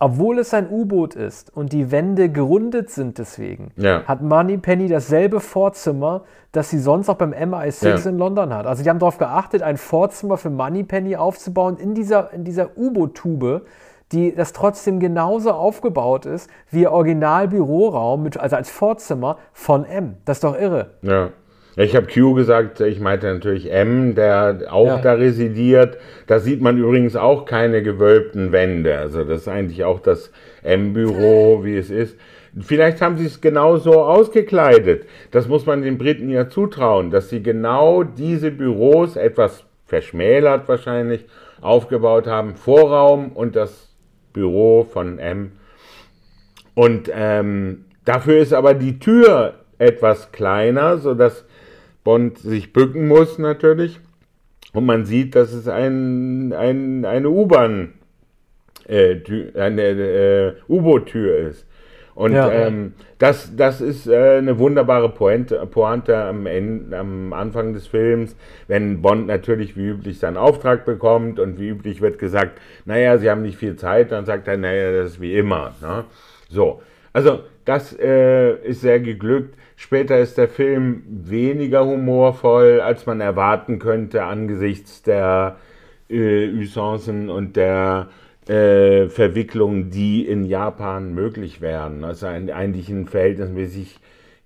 [0.02, 4.02] Obwohl es ein U-Boot ist und die Wände gerundet sind deswegen, ja.
[4.04, 8.10] hat Moneypenny dasselbe Vorzimmer, das sie sonst auch beim MI6 ja.
[8.10, 8.66] in London hat.
[8.66, 13.66] Also die haben darauf geachtet, ein Vorzimmer für Moneypenny aufzubauen in dieser, in dieser U-Boot-Tube,
[14.10, 20.16] die das trotzdem genauso aufgebaut ist wie ihr Original-Büroraum, also als Vorzimmer von M.
[20.24, 20.94] Das ist doch irre.
[21.02, 21.28] Ja.
[21.76, 24.98] Ich habe Q gesagt, ich meinte natürlich M, der auch ja.
[24.98, 25.98] da residiert.
[26.26, 28.98] Da sieht man übrigens auch keine gewölbten Wände.
[28.98, 32.18] Also das ist eigentlich auch das M-Büro, wie es ist.
[32.60, 35.06] Vielleicht haben sie es genau so ausgekleidet.
[35.30, 41.26] Das muss man den Briten ja zutrauen, dass sie genau diese Büros etwas verschmälert wahrscheinlich
[41.60, 42.56] aufgebaut haben.
[42.56, 43.94] Vorraum und das
[44.32, 45.52] Büro von M.
[46.74, 51.44] Und ähm, dafür ist aber die Tür etwas kleiner, sodass
[52.04, 54.00] Bond sich bücken muss natürlich.
[54.72, 57.94] Und man sieht, dass es ein, ein, eine U-Bahn,
[58.86, 59.16] äh,
[59.54, 61.66] eine äh, U-Boot-Tür ist.
[62.14, 67.72] Und ja, ähm, das, das ist äh, eine wunderbare Pointe, Pointe am, Ende, am Anfang
[67.72, 68.36] des Films,
[68.68, 73.30] wenn Bond natürlich wie üblich seinen Auftrag bekommt und wie üblich wird gesagt, naja, Sie
[73.30, 75.74] haben nicht viel Zeit, dann sagt er, naja, das ist wie immer.
[75.80, 76.04] Ne?
[76.50, 76.82] So,
[77.12, 79.54] also das äh, ist sehr geglückt.
[79.82, 85.56] Später ist der Film weniger humorvoll, als man erwarten könnte angesichts der
[86.10, 88.10] äh, Usancen und der
[88.46, 92.04] äh, Verwicklungen, die in Japan möglich wären.
[92.04, 94.00] Also ein, eigentlich ein verhältnismäßig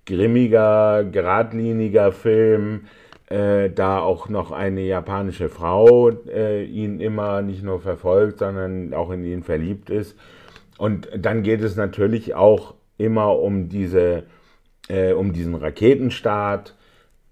[0.05, 2.85] grimmiger, geradliniger Film,
[3.27, 9.11] äh, da auch noch eine japanische Frau äh, ihn immer nicht nur verfolgt, sondern auch
[9.11, 10.17] in ihn verliebt ist.
[10.77, 14.23] Und dann geht es natürlich auch immer um diese,
[14.87, 16.75] äh, um diesen Raketenstart.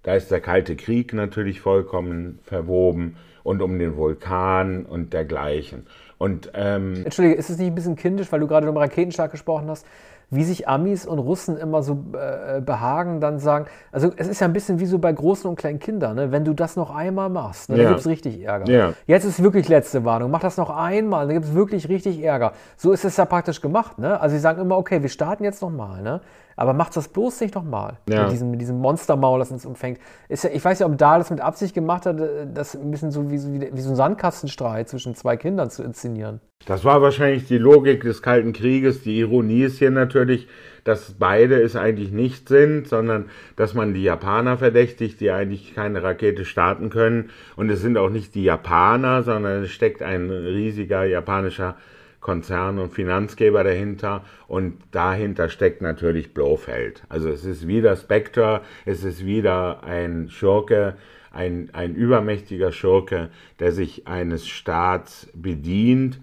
[0.02, 5.86] Da ist der Kalte Krieg natürlich vollkommen verwoben und um den Vulkan und dergleichen.
[6.18, 9.68] Und, ähm, Entschuldige, ist es nicht ein bisschen kindisch, weil du gerade um Raketenstart gesprochen
[9.68, 9.86] hast?
[10.30, 14.46] wie sich Amis und Russen immer so äh, behagen, dann sagen, also es ist ja
[14.46, 16.32] ein bisschen wie so bei großen und kleinen Kindern, ne?
[16.32, 17.82] wenn du das noch einmal machst, ne, ja.
[17.84, 18.70] dann gibt es richtig Ärger.
[18.70, 18.92] Ja.
[19.06, 22.52] Jetzt ist wirklich letzte Warnung, mach das noch einmal, dann gibt es wirklich richtig Ärger.
[22.76, 23.98] So ist es ja praktisch gemacht.
[23.98, 24.20] Ne?
[24.20, 26.02] Also sie sagen immer, okay, wir starten jetzt nochmal.
[26.02, 26.20] Ne?
[26.56, 27.98] Aber macht das bloß nicht nochmal.
[28.08, 28.24] Ja.
[28.24, 29.98] Mit diesem, mit diesem Monstermaul, das uns umfängt.
[30.28, 32.90] Ist ja, ich weiß ja, ob da das mit Absicht gemacht hat, äh, das ein
[32.90, 36.40] bisschen so wie, wie, wie so ein Sandkastenstreit zwischen zwei Kindern zu inszenieren.
[36.66, 39.02] Das war wahrscheinlich die Logik des Kalten Krieges.
[39.02, 40.48] Die Ironie ist hier natürlich,
[40.84, 46.02] dass beide es eigentlich nicht sind, sondern dass man die Japaner verdächtigt, die eigentlich keine
[46.02, 47.30] Rakete starten können.
[47.56, 51.76] Und es sind auch nicht die Japaner, sondern es steckt ein riesiger japanischer
[52.24, 54.24] Konzern und Finanzgeber dahinter.
[54.48, 57.02] Und dahinter steckt natürlich Blofeld.
[57.10, 60.96] Also es ist wieder Spectre, es ist wieder ein Schurke,
[61.30, 63.28] ein, ein übermächtiger Schurke,
[63.60, 66.18] der sich eines Staats bedient.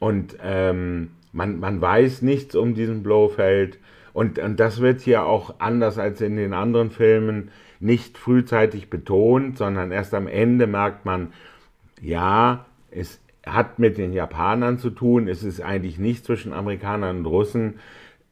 [0.00, 3.78] Und ähm, man, man weiß nichts um diesen Blofeld.
[4.12, 9.56] Und, und das wird hier auch anders als in den anderen Filmen nicht frühzeitig betont,
[9.56, 11.32] sondern erst am Ende merkt man,
[12.02, 13.18] ja, es
[13.54, 15.28] hat mit den Japanern zu tun.
[15.28, 17.74] Es ist eigentlich nicht zwischen Amerikanern und Russen.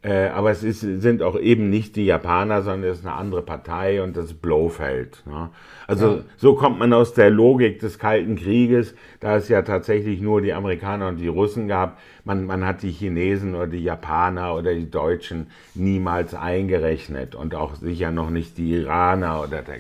[0.07, 3.43] Äh, aber es ist, sind auch eben nicht die Japaner, sondern es ist eine andere
[3.43, 5.25] Partei und das Blofeld.
[5.27, 5.51] Ne?
[5.89, 6.23] Also ja.
[6.37, 10.53] so kommt man aus der Logik des Kalten Krieges, da es ja tatsächlich nur die
[10.53, 11.99] Amerikaner und die Russen gab.
[12.27, 17.77] Man, man hat die Chinesen oder die Japaner oder die Deutschen niemals eingerechnet und auch
[17.77, 19.77] sicher noch nicht die Iraner oder der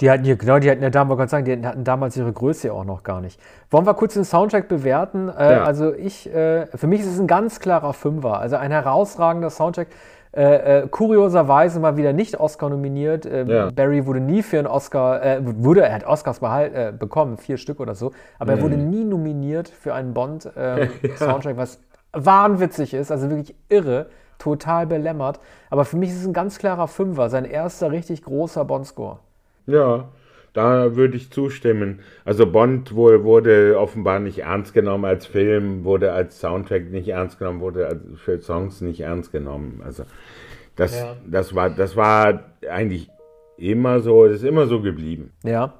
[0.00, 2.84] die hatten hier, genau, die hatten ja damals, sagen, die hatten damals ihre Größe auch
[2.84, 3.40] noch gar nicht.
[3.70, 5.28] Wollen wir kurz den Soundtrack bewerten?
[5.28, 5.64] Äh, ja.
[5.64, 8.38] Also ich, äh, für mich ist es ein ganz klarer Fünfer.
[8.38, 9.88] Also ein herausragender Soundtrack.
[10.30, 13.26] Äh, äh kurioserweise mal wieder nicht Oscar nominiert.
[13.26, 13.70] Äh, ja.
[13.70, 17.80] Barry wurde nie für einen Oscar, äh, wurde, er hat Oscars behalt, bekommen, vier Stück
[17.80, 18.58] oder so, aber mhm.
[18.58, 21.56] er wurde nie nominiert für einen Bond-Soundtrack, ja.
[21.56, 21.80] was
[22.12, 24.06] wahnwitzig ist, also wirklich irre,
[24.38, 25.40] total belämmert.
[25.70, 29.18] Aber für mich ist es ein ganz klarer Fünfer, sein erster richtig großer Bond-Score.
[29.66, 30.08] Ja,
[30.52, 32.00] da würde ich zustimmen.
[32.24, 37.60] Also Bond wurde offenbar nicht ernst genommen als Film, wurde als Soundtrack nicht ernst genommen,
[37.60, 39.82] wurde für Songs nicht ernst genommen.
[39.84, 40.04] Also
[40.76, 41.16] das, ja.
[41.26, 43.10] das, war, das war eigentlich
[43.56, 45.32] immer so, das ist immer so geblieben.
[45.44, 45.74] Ja.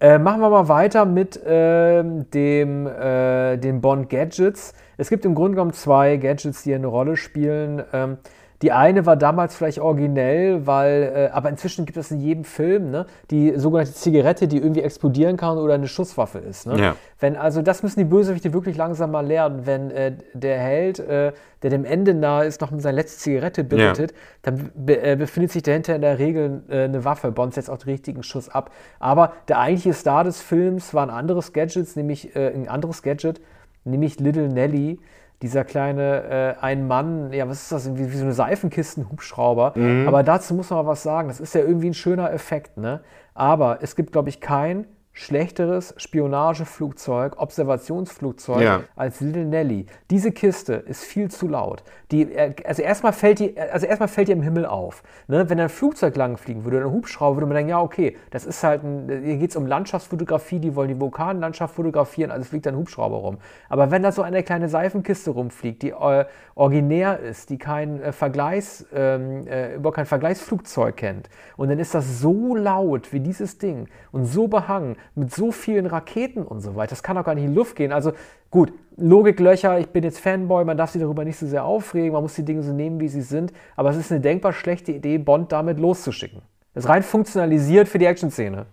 [0.00, 4.74] Äh, machen wir mal weiter mit äh, dem, äh, den Bond Gadgets.
[4.96, 7.82] Es gibt im Grunde genommen zwei Gadgets, die eine Rolle spielen.
[7.92, 8.18] Ähm,
[8.64, 12.90] die eine war damals vielleicht originell, weil, äh, aber inzwischen gibt es in jedem Film
[12.90, 16.66] ne, die sogenannte Zigarette, die irgendwie explodieren kann oder eine Schusswaffe ist.
[16.66, 16.78] Ne?
[16.78, 16.96] Ja.
[17.18, 19.66] Wenn, also das müssen die Bösewichte wirklich langsam mal lernen.
[19.66, 23.64] Wenn äh, der Held, äh, der dem Ende nahe ist, noch mit seiner letzten Zigarette
[23.64, 24.16] bittet, ja.
[24.42, 27.32] dann be äh, befindet sich dahinter in der Regel äh, eine Waffe.
[27.32, 28.70] Bond setzt auch den richtigen Schuss ab.
[28.98, 33.42] Aber der eigentliche Star des Films war ein anderes Gadget, nämlich äh, ein anderes Gadget,
[33.84, 34.98] nämlich Little Nelly
[35.42, 39.74] dieser kleine äh, ein Mann, ja, was ist das, wie, wie so eine Seifenkistenhubschrauber.
[39.76, 40.08] Mhm.
[40.08, 41.28] Aber dazu muss man mal was sagen.
[41.28, 43.02] Das ist ja irgendwie ein schöner Effekt, ne?
[43.34, 48.80] Aber es gibt, glaube ich, kein schlechteres Spionageflugzeug, Observationsflugzeug Ja.
[48.96, 49.86] als Little Nelly.
[50.10, 51.84] Diese Kiste ist viel zu laut.
[52.10, 55.04] Die, äh, also erstmal fällt die, also erstmal fällt die im Himmel auf.
[55.28, 55.48] Ne?
[55.48, 58.82] Wenn ein Flugzeug langfliegen würde ein Hubschrauber, würde man denken, ja okay, das ist halt
[58.82, 63.16] ein, hier geht es um Landschaftsfotografie, die wollen die Vulkanlandschaft fotografieren, also fliegt ein Hubschrauber
[63.16, 63.38] rum.
[63.68, 66.24] Aber wenn da so eine kleine Seifenkiste rumfliegt, die äh,
[66.56, 71.94] originär ist, die kein äh, Vergleichs, ähm, äh, überhaupt kein Vergleichsflugzeug kennt, und dann ist
[71.94, 76.76] das so laut wie dieses Ding und so behangen mit so vielen Raketen und so
[76.76, 77.92] weiter, das kann doch gar nicht in die Luft gehen.
[77.92, 78.12] Also
[78.50, 82.22] gut, Logiklöcher, ich bin jetzt Fanboy, man darf sich darüber nicht so sehr aufregen, man
[82.22, 85.18] muss die Dinge so nehmen, wie sie sind, aber es ist eine denkbar schlechte Idee,
[85.18, 86.42] Bond damit loszuschicken.
[86.74, 88.66] Das ist rein funktionalisiert für die Action-Szene.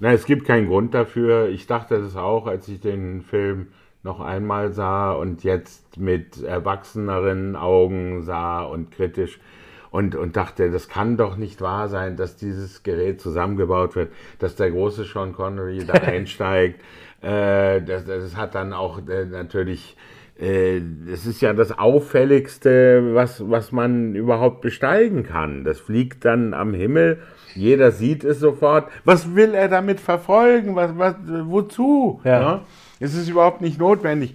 [0.00, 1.48] Na, es gibt keinen Grund dafür.
[1.48, 3.68] Ich dachte es auch, als ich den Film
[4.02, 9.38] noch einmal sah und jetzt mit erwachseneren Augen sah und kritisch
[9.92, 14.56] und, und dachte, das kann doch nicht wahr sein, dass dieses Gerät zusammengebaut wird, dass
[14.56, 16.80] der große Sean Connery da einsteigt.
[17.20, 19.96] Äh, das, das hat dann auch äh, natürlich,
[20.38, 25.62] äh, das ist ja das Auffälligste, was, was man überhaupt besteigen kann.
[25.62, 27.18] Das fliegt dann am Himmel,
[27.54, 28.90] jeder sieht es sofort.
[29.04, 30.74] Was will er damit verfolgen?
[30.74, 32.22] Was, was, wozu?
[32.24, 32.40] Ja.
[32.40, 32.64] Ja?
[33.02, 34.34] Es ist überhaupt nicht notwendig.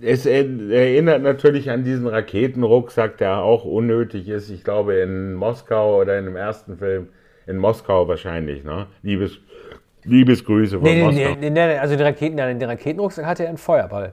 [0.00, 4.48] Es erinnert natürlich an diesen Raketenrucksack, der auch unnötig ist.
[4.50, 7.08] Ich glaube in Moskau oder in dem ersten Film,
[7.46, 8.62] in Moskau wahrscheinlich.
[8.62, 8.86] Ne?
[9.02, 9.38] Liebes,
[10.04, 11.20] Liebesgrüße von Nee, Moskau.
[11.20, 14.12] nee, nee, nee, also den, Raketen, ja, den Raketenrucksack hatte er einen Feuerball.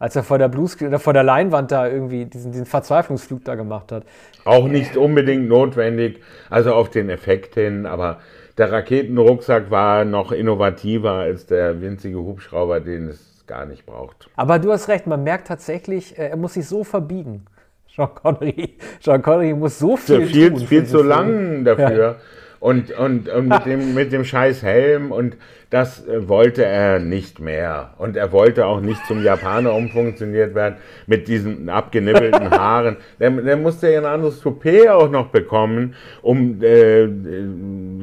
[0.00, 3.54] Als er vor der Bluescreen oder vor der Leinwand da irgendwie diesen, diesen Verzweiflungsflug da
[3.54, 4.04] gemacht hat.
[4.44, 8.18] Auch nicht unbedingt notwendig, also auf den Effekt hin, aber
[8.58, 14.28] der Raketenrucksack war noch innovativer als der winzige Hubschrauber, den es gar nicht braucht.
[14.36, 17.46] Aber du hast recht, man merkt tatsächlich, äh, er muss sich so verbiegen.
[17.94, 22.16] Sean Connery, Sean Connery muss so viel, viel, für viel diesen zu lang dafür.
[22.64, 25.36] Und, und, und mit, dem, mit dem scheiß Helm und
[25.68, 27.90] das äh, wollte er nicht mehr.
[27.98, 32.96] Und er wollte auch nicht zum Japaner umfunktioniert werden mit diesen abgenibbelten Haaren.
[33.20, 37.48] Der, der musste ja ein anderes Toupet auch noch bekommen, um äh, äh,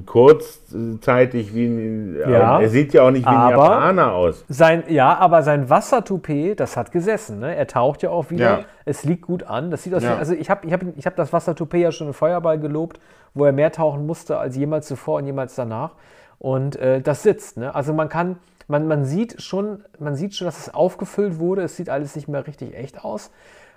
[0.06, 4.45] kurzzeitig wie ein, Ja, er sieht ja auch nicht wie ein Japaner aus.
[4.47, 7.39] Sein, ja, aber sein Wassertoupet, das hat gesessen.
[7.39, 7.56] Ne?
[7.56, 8.45] Er taucht ja auch wieder.
[8.45, 8.65] Ja.
[8.86, 9.71] Es liegt gut an.
[9.71, 10.15] Das sieht aus Ja.
[10.15, 13.00] wie, also ich habe ich hab, ich hab das Wassertoupet ja schon im Feuerball gelobt,
[13.34, 15.91] wo er mehr tauchen musste als jemals zuvor und jemals danach.
[16.39, 17.58] Und äh, das sitzt.
[17.58, 17.74] Ne?
[17.74, 21.62] Also man kann, man, man sieht schon, man sieht schon, dass es aufgefüllt wurde.
[21.62, 23.32] Es sieht alles nicht mehr richtig echt aus.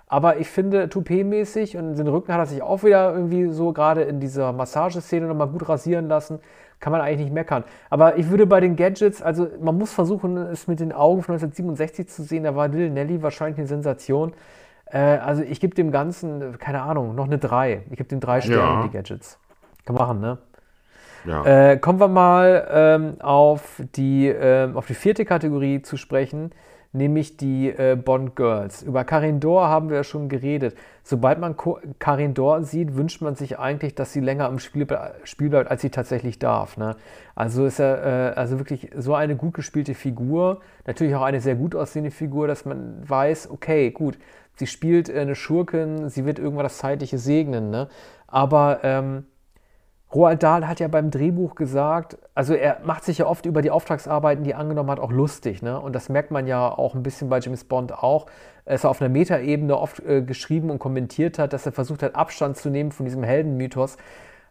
[0.07, 4.03] Aber ich finde, Toupet-mäßig und den Rücken hat er sich auch wieder irgendwie so gerade
[4.03, 6.39] in dieser Massageszene nochmal gut rasieren lassen.
[6.79, 7.63] Kann man eigentlich nicht meckern.
[7.89, 11.33] Aber ich würde bei den Gadgets, also man muss versuchen, es mit den Augen von
[11.33, 12.43] 1967 zu sehen.
[12.43, 14.33] Da war Little Nelly wahrscheinlich eine Sensation.
[14.85, 17.83] Äh, also ich gebe dem Ganzen, keine Ahnung, noch eine 3.
[17.89, 18.83] Ich gebe dem drei Sterne, Ja.
[18.83, 19.39] die Gadgets.
[19.85, 20.37] Kann machen, ne?
[21.25, 21.71] Ja.
[21.71, 26.51] Äh, kommen wir mal ähm, auf, die, ähm, auf die vierte Kategorie zu sprechen,
[26.91, 28.83] nämlich die äh, Bond Girls.
[28.83, 30.75] Über Karin Dor haben wir ja schon geredet.
[31.03, 34.83] Sobald man Ko Karin Dor sieht, wünscht man sich eigentlich, dass sie länger im Spiel,
[34.83, 36.77] ble- Spiel bleibt, als sie tatsächlich darf.
[36.77, 36.95] Ne?
[37.33, 41.55] Also ist er äh, also wirklich so eine gut gespielte Figur, natürlich auch eine sehr
[41.55, 44.19] gut aussehende Figur, dass man weiß, okay, gut,
[44.55, 47.71] sie spielt äh, eine Schurkin, sie wird irgendwann das Zeitliche segnen.
[47.71, 47.87] Ne?
[48.27, 49.25] Aber ähm,
[50.15, 53.69] Roald Dahl hat ja beim Drehbuch gesagt, also er macht sich ja oft über die
[53.69, 55.61] Auftragsarbeiten, die er angenommen hat, auch lustig.
[55.61, 55.77] Ne?
[55.77, 58.27] Und das merkt man ja auch ein bisschen bei James Bond auch,
[58.63, 62.15] dass er auf einer Metaebene oft äh, geschrieben und kommentiert hat, dass er versucht hat,
[62.15, 63.97] Abstand zu nehmen von diesem Heldenmythos.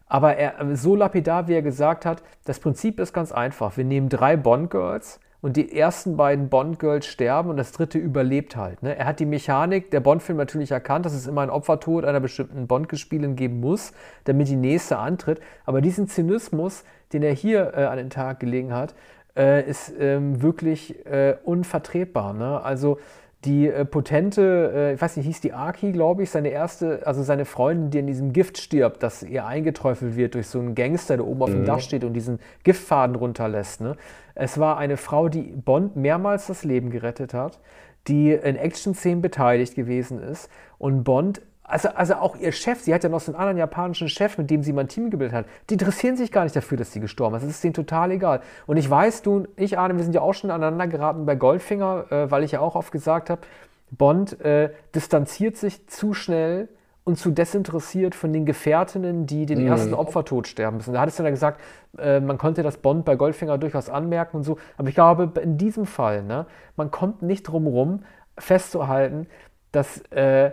[0.07, 3.75] Aber er, so lapidar, wie er gesagt hat, das Prinzip ist ganz einfach.
[3.75, 8.81] Wir nehmen drei Bond-Girls und die ersten beiden Bond-Girls sterben und das dritte überlebt halt.
[8.81, 8.97] Ne?
[8.97, 12.65] Er hat die Mechanik der Bond-Film natürlich erkannt, dass es immer einen Opfertod einer bestimmten
[12.65, 15.39] Bond-Gespielin geben muss, damit die nächste antritt.
[15.63, 18.95] Aber diesen Zynismus, den er hier äh, an den Tag gelegen hat,
[19.37, 22.33] äh, ist ähm, wirklich äh, unvertretbar.
[22.33, 22.59] Ne?
[22.63, 22.97] Also
[23.45, 27.21] die äh, potente, äh, ich weiß nicht, hieß die Aki, glaube ich, seine erste, also
[27.21, 31.17] seine Freundin, die in diesem Gift stirbt, das ihr eingeträufelt wird durch so einen Gangster,
[31.17, 33.81] der oben auf dem Dach steht und diesen Giftfaden runterlässt.
[33.81, 33.95] Ne?
[34.35, 37.59] Es war eine Frau, die Bond mehrmals das Leben gerettet hat,
[38.07, 43.03] die in Action-Szenen beteiligt gewesen ist und Bond also, also auch ihr Chef, sie hat
[43.03, 45.45] ja noch so einen anderen japanischen Chef, mit dem sie mal ein Team gebildet hat,
[45.69, 47.43] die interessieren sich gar nicht dafür, dass sie gestorben ist.
[47.43, 48.41] Es ist denen total egal.
[48.67, 52.11] Und ich weiß, du, ich, Arne, wir sind ja auch schon aneinander geraten bei Goldfinger,
[52.11, 53.41] äh, weil ich ja auch oft gesagt habe,
[53.89, 56.69] Bond äh, distanziert sich zu schnell
[57.05, 60.93] und zu desinteressiert von den Gefährtinnen, die den ersten Opfertod sterben müssen.
[60.93, 61.61] Da hattest du ja gesagt,
[61.99, 64.57] äh, man konnte das Bond bei Goldfinger durchaus anmerken und so.
[64.75, 67.99] Aber ich glaube, in diesem Fall, ne, man kommt nicht drum rum,
[68.39, 69.27] festzuhalten,
[69.71, 70.51] dass, äh,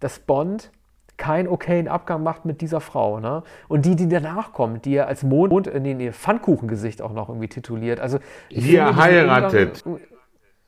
[0.00, 0.72] dass Bond
[1.18, 3.20] keinen okayen Abgang macht mit dieser Frau.
[3.20, 3.42] Ne?
[3.68, 7.28] Und die, die danach kommt, die er als Mond, in den ihr Pfannkuchengesicht auch noch
[7.28, 8.00] irgendwie tituliert.
[8.00, 8.20] Also,
[8.50, 9.84] die er heiratet.
[9.84, 10.00] Umgang,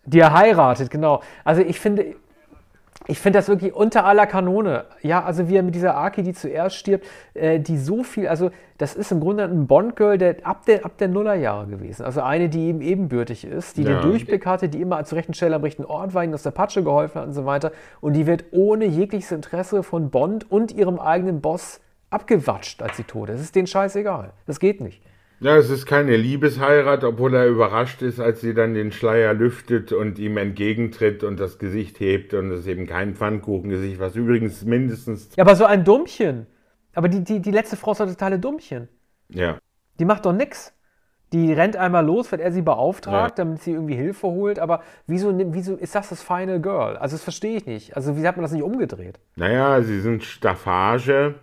[0.04, 1.22] die er heiratet, genau.
[1.44, 2.16] Also ich finde,
[3.06, 4.84] ich finde das wirklich unter aller Kanone.
[5.02, 8.50] Ja, also wie er mit dieser Aki, die zuerst stirbt, äh, die so viel, also
[8.78, 12.04] das ist im Grunde ein Bond-Girl der, ab, der, ab der Nullerjahre gewesen.
[12.04, 13.94] Also eine, die ihm ebenbürtig ist, die ja.
[13.94, 16.50] den Durchblick hatte, die immer zur rechten Stelle am rechten Ort war, ihnen aus der
[16.52, 17.72] Patsche geholfen hat und so weiter.
[18.00, 21.80] Und die wird ohne jegliches Interesse von Bond und ihrem eigenen Boss
[22.10, 23.36] abgewatscht als sie tot ist.
[23.36, 24.32] Das ist denen scheißegal.
[24.46, 25.02] Das geht nicht.
[25.42, 29.92] Ja, es ist keine Liebesheirat, obwohl er überrascht ist, als sie dann den Schleier lüftet
[29.92, 34.64] und ihm entgegentritt und das Gesicht hebt und es ist eben kein Pfannkuchengesicht, was übrigens
[34.64, 35.34] mindestens.
[35.34, 36.46] Ja, aber so ein Dummchen.
[36.94, 38.88] Aber die, die, die letzte Frau ist doch totale Dummchen.
[39.30, 39.58] Ja.
[39.98, 40.72] Die macht doch nix.
[41.32, 43.44] Die rennt einmal los, wenn er sie beauftragt, ja.
[43.44, 44.60] damit sie irgendwie Hilfe holt.
[44.60, 46.96] Aber wieso, wieso ist das das Final Girl?
[46.96, 47.96] Also, das verstehe ich nicht.
[47.96, 49.18] Also, wie hat man das nicht umgedreht?
[49.34, 51.34] Naja, sie sind Staffage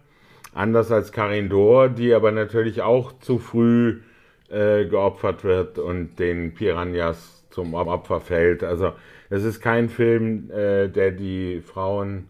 [0.54, 4.02] Anders als Karin Dor, die aber natürlich auch zu früh
[4.50, 8.64] äh, geopfert wird und den Piranhas zum Opfer fällt.
[8.64, 8.94] Also
[9.30, 12.28] es ist kein Film, äh, der die Frauen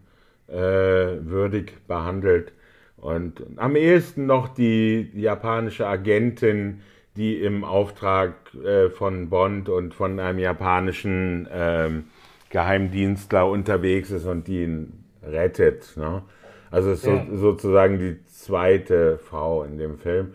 [0.48, 2.52] äh, würdig behandelt.
[2.96, 6.82] Und am ehesten noch die japanische Agentin,
[7.16, 12.04] die im Auftrag äh, von Bond und von einem japanischen ähm,
[12.50, 15.96] Geheimdienstler unterwegs ist und die ihn rettet.
[15.96, 16.22] Ne?
[16.70, 17.26] Also ist ja.
[17.30, 20.34] so, sozusagen die zweite Frau in dem Film.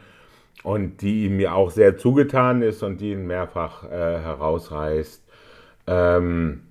[0.64, 5.24] Und die ihm ja auch sehr zugetan ist und die ihn mehrfach äh, herausreißt.
[5.88, 6.62] Ähm,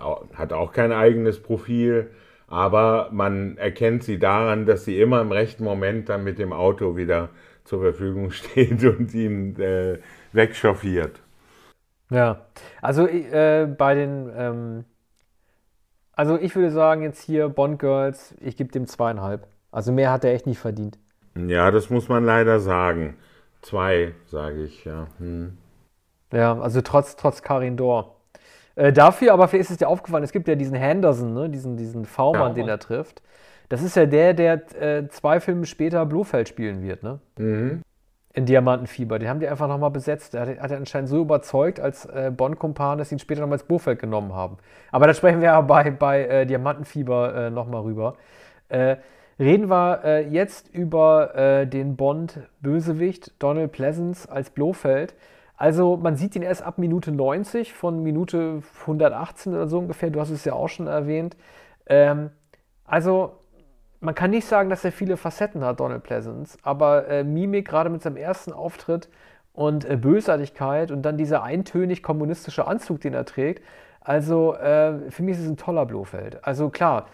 [0.00, 2.10] auch, hat auch kein eigenes Profil,
[2.46, 6.96] aber man erkennt sie daran, dass sie immer im rechten Moment dann mit dem Auto
[6.96, 7.30] wieder
[7.64, 9.98] zur Verfügung steht und ihn äh,
[10.32, 11.20] wegchauffiert.
[12.10, 12.46] Ja,
[12.82, 14.84] also äh, bei den ähm,
[16.20, 19.46] also ich würde sagen, jetzt hier Bond Girls, ich gebe dem zweieinhalb.
[19.72, 20.98] Also mehr hat er echt nicht verdient.
[21.34, 23.16] Ja, das muss man leider sagen.
[23.62, 25.06] Zwei, sage ich, ja.
[25.16, 25.56] Hm.
[26.30, 28.16] Ja, also trotz, trotz Karin Dor.
[28.74, 31.48] Äh, dafür, aber vielleicht ist es dir aufgefallen, es gibt ja diesen Henderson, ne?
[31.48, 33.22] diesen, diesen V-Mann, ja, den er trifft.
[33.70, 37.18] Das ist ja der, der äh, zwei Filme später Blofeld spielen wird, ne?
[37.38, 37.80] Mhm
[38.32, 39.18] in Diamantenfieber.
[39.18, 40.34] Den haben die einfach nochmal besetzt.
[40.34, 43.58] Der hat, hat er anscheinend so überzeugt als äh, Bond-Kumpan, dass sie ihn später nochmal
[43.58, 44.58] ins Bofeld genommen haben.
[44.92, 48.14] Aber da sprechen wir ja bei, bei äh, Diamantenfieber äh, nochmal rüber.
[48.68, 48.96] Äh,
[49.38, 55.14] reden wir äh, jetzt über äh, den Bond-Bösewicht Donald Pleasance als Blofeld.
[55.56, 60.10] Also man sieht ihn erst ab Minute 90 von Minute 118 oder so ungefähr.
[60.10, 61.36] Du hast es ja auch schon erwähnt.
[61.86, 62.30] Ähm,
[62.84, 63.39] also
[64.00, 67.90] man kann nicht sagen, dass er viele Facetten hat, Donald Pleasance, aber äh, Mimik, gerade
[67.90, 69.08] mit seinem ersten Auftritt
[69.52, 73.62] und äh, Bösartigkeit und dann dieser eintönig kommunistische Anzug, den er trägt.
[74.00, 76.42] Also äh, für mich ist es ein toller Blofeld.
[76.42, 77.06] Also klar,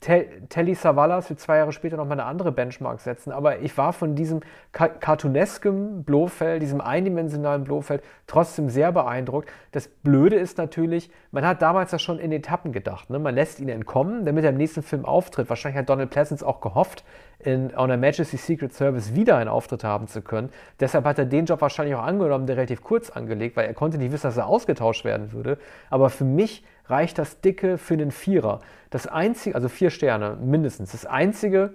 [0.00, 4.14] Telly Savalas wird zwei Jahre später nochmal eine andere Benchmark setzen, aber ich war von
[4.14, 4.40] diesem
[4.72, 9.50] cartoonesken Blofeld, diesem eindimensionalen Blofeld trotzdem sehr beeindruckt.
[9.72, 13.10] Das Blöde ist natürlich, man hat damals ja schon in Etappen gedacht.
[13.10, 13.18] Ne?
[13.18, 15.48] Man lässt ihn entkommen, damit er im nächsten Film auftritt.
[15.48, 17.04] Wahrscheinlich hat Donald Pleasance auch gehofft,
[17.38, 20.50] in On a Majesty Secret Service wieder einen Auftritt haben zu können.
[20.80, 23.98] Deshalb hat er den Job wahrscheinlich auch angenommen, der relativ kurz angelegt, weil er konnte
[23.98, 25.58] nicht wissen, dass er ausgetauscht werden würde.
[25.90, 28.60] Aber für mich reicht das dicke für einen Vierer.
[28.90, 30.92] Das einzige, also vier Sterne mindestens.
[30.92, 31.74] Das einzige,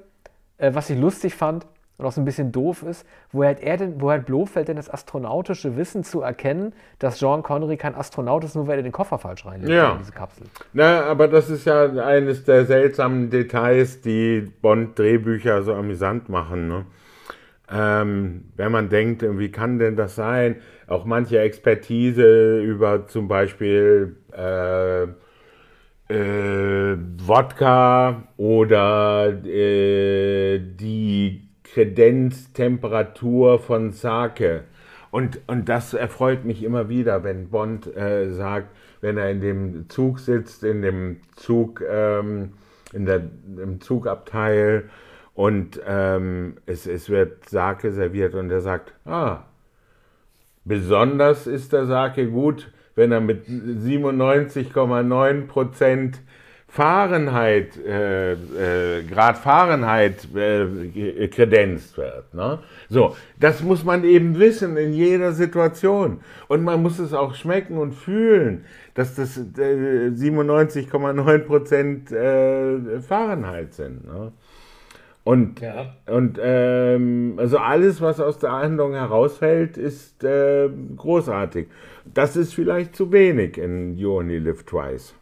[0.57, 1.66] äh, was ich lustig fand
[1.97, 4.78] und auch so ein bisschen doof ist, woher hat er denn, woher hat Blofeld denn
[4.78, 8.91] das astronautische Wissen zu erkennen, dass Jean Connery kein Astronaut ist, nur weil er den
[8.91, 9.91] Koffer falsch reinlegt ja.
[9.91, 10.47] in diese Kapsel?
[10.74, 16.68] Na, aber das ist ja eines der seltsamen Details, die Bond-Drehbücher so amüsant machen.
[16.68, 16.86] Ne?
[17.72, 20.57] Ähm, wenn man denkt, wie kann denn das sein?
[20.88, 25.03] Auch manche Expertise über zum Beispiel äh,
[26.11, 34.65] äh, Wodka oder äh, die Kredenztemperatur von Sake.
[35.11, 39.89] Und, und das erfreut mich immer wieder, wenn Bond äh, sagt, wenn er in dem
[39.89, 42.53] Zug sitzt, in dem Zug, ähm,
[42.93, 43.22] in der,
[43.61, 44.89] im Zugabteil
[45.34, 49.46] und ähm, es, es wird Sake serviert und er sagt, ah,
[50.66, 56.22] besonders ist der Sake gut, wenn er mit 97,9 Prozent
[56.72, 62.34] Fahrenheit, äh, äh, Grad Fahrenheit äh, kredenzt wird.
[62.34, 62.60] Ne?
[62.88, 66.22] So, das muss man eben wissen in jeder Situation.
[66.48, 68.64] Und man muss es auch schmecken und fühlen,
[68.94, 74.06] dass das äh, 97,9 Prozent äh, Fahrenheit sind.
[74.06, 74.32] Ne?
[75.24, 75.93] Und, ja.
[76.07, 80.67] und ähm, also alles, was aus der Handlung herausfällt, ist äh,
[80.97, 81.67] großartig.
[82.11, 85.13] Das ist vielleicht zu wenig in You Only Live Twice.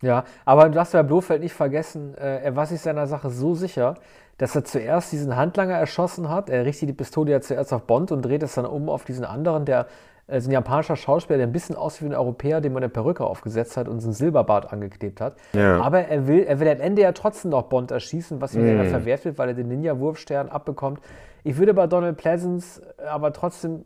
[0.00, 3.54] Ja, aber du darfst bei Blofeld nicht vergessen, äh, er war sich seiner Sache so
[3.54, 3.94] sicher,
[4.38, 6.50] dass er zuerst diesen Handlanger erschossen hat.
[6.50, 9.24] Er richtet die Pistole ja zuerst auf Bond und dreht es dann um auf diesen
[9.24, 9.86] anderen, der
[10.32, 13.24] also ein japanischer Schauspieler, der ein bisschen aussieht wie ein Europäer, dem man eine Perücke
[13.24, 15.36] aufgesetzt hat und so einen Silberbart angeklebt hat.
[15.52, 15.80] Ja.
[15.80, 18.86] Aber er will, er will am Ende ja trotzdem noch Bond erschießen, was ihm mm.
[18.86, 21.00] verwehrt wird, weil er den Ninja-Wurfstern abbekommt.
[21.44, 23.84] Ich würde bei Donald Pleasance aber trotzdem,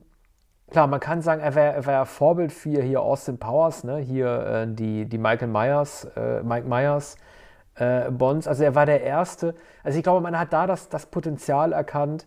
[0.70, 3.96] klar, man kann sagen, er wäre wär Vorbild für hier Austin Powers, ne?
[3.98, 7.16] hier äh, die, die Michael Myers, äh, Mike Myers
[7.74, 8.46] äh, Bonds.
[8.46, 9.54] Also er war der Erste.
[9.82, 12.26] Also ich glaube, man hat da das, das Potenzial erkannt,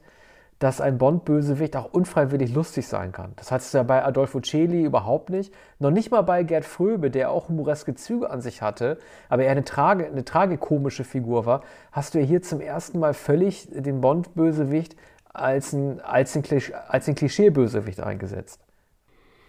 [0.60, 3.32] dass ein Bond-Bösewicht auch unfreiwillig lustig sein kann.
[3.38, 5.54] Das hattest du ja bei Adolfo Celi überhaupt nicht.
[5.80, 8.98] Noch nicht mal bei Gerd Fröbe, der auch humoreske Züge an sich hatte,
[9.30, 13.14] aber er eine, trage, eine tragikomische Figur war, hast du ja hier zum ersten Mal
[13.14, 14.98] völlig den Bond-Bösewicht
[15.34, 16.44] als ein, als ein,
[16.90, 18.60] als ein Klischee-Bösewicht eingesetzt.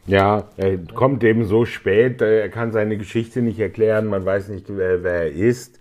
[0.06, 4.66] Ja, er kommt eben so spät, er kann seine Geschichte nicht erklären, man weiß nicht,
[4.68, 5.78] wer, wer er ist.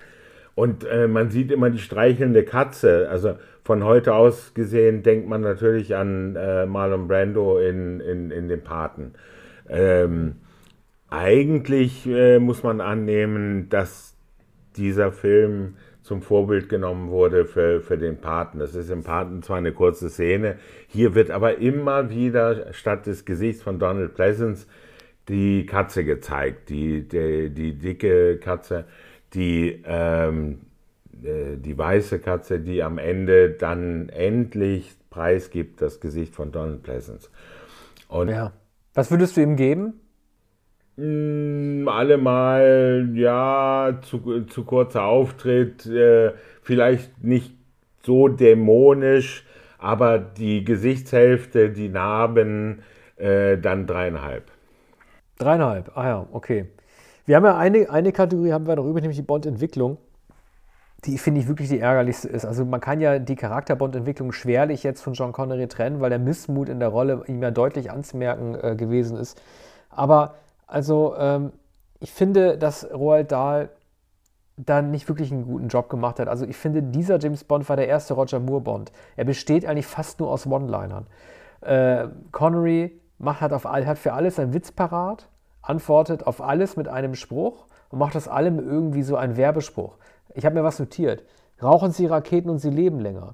[0.60, 3.07] Und äh, man sieht immer die streichelnde Katze.
[3.10, 8.49] Also von heute aus gesehen denkt man natürlich an äh, Marlon Brando in, in, in
[8.49, 9.14] den Paten.
[9.70, 10.36] Ähm,
[11.10, 14.18] eigentlich äh, muss man annehmen, dass
[14.76, 18.60] dieser Film zum Vorbild genommen wurde für, für den Paten.
[18.60, 20.57] Das ist im Paten zwar eine kurze Szene,
[20.89, 24.68] hier wird aber immer wieder statt des Gesichts von Donald Pleasance
[25.30, 28.86] die Katze gezeigt, die, die, die dicke Katze,
[29.34, 30.59] die ähm,
[31.23, 37.30] äh, die weiße Katze, die am Ende dann endlich preisgibt das Gesicht von Donald Pleasance.
[38.07, 38.53] Und ja.
[38.93, 39.99] Was würdest du ihm geben?
[40.97, 47.53] Hm, allemal, ja, zu, zu kurzer Auftritt, äh, vielleicht nicht
[48.01, 49.45] so dämonisch,
[49.77, 52.82] aber die Gesichtshälfte, die Narben,
[53.15, 54.51] äh, dann dreieinhalb.
[55.38, 56.65] Dreieinhalb, ah ja, okay.
[57.30, 59.99] Wir haben ja eine, eine Kategorie, haben wir noch übrig, nämlich die Bond-Entwicklung
[61.05, 62.45] die finde ich wirklich die ärgerlichste ist.
[62.45, 66.69] Also man kann ja die Charakterbond-Entwicklung schwerlich jetzt von John Connery trennen, weil der Missmut
[66.69, 69.41] in der Rolle ihm ja deutlich anzumerken äh, gewesen ist.
[69.89, 70.36] Aber
[70.67, 71.51] also ähm,
[71.99, 73.69] ich finde, dass Roald Dahl
[74.57, 76.27] da nicht wirklich einen guten Job gemacht hat.
[76.27, 78.91] Also ich finde, dieser James Bond war der erste Roger Moore Bond.
[79.15, 81.07] Er besteht eigentlich fast nur aus One-Linern.
[81.61, 85.30] Äh, Connery macht, hat, auf, hat für alles einen Witz parat,
[85.70, 89.97] antwortet auf alles mit einem Spruch und macht aus allem irgendwie so einen Werbespruch.
[90.34, 91.24] Ich habe mir was notiert.
[91.61, 93.34] Rauchen Sie Raketen und Sie leben länger.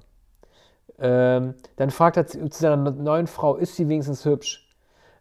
[0.98, 4.66] Ähm, dann fragt er zu seiner neuen Frau, ist sie wenigstens hübsch?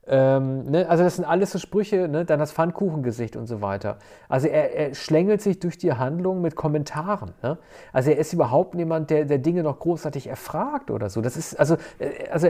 [0.07, 0.88] Ähm, ne?
[0.88, 2.26] Also das sind alles so Sprüche, ne?
[2.26, 3.97] dann das Pfannkuchengesicht und so weiter.
[4.30, 7.34] Also er, er, schlängelt sich durch die Handlung mit Kommentaren.
[7.41, 7.57] Ne?
[7.91, 11.22] Also er ist überhaupt niemand, der, der Dinge noch großartig erfragt oder so.
[11.22, 12.47] Das ist, also, äh, also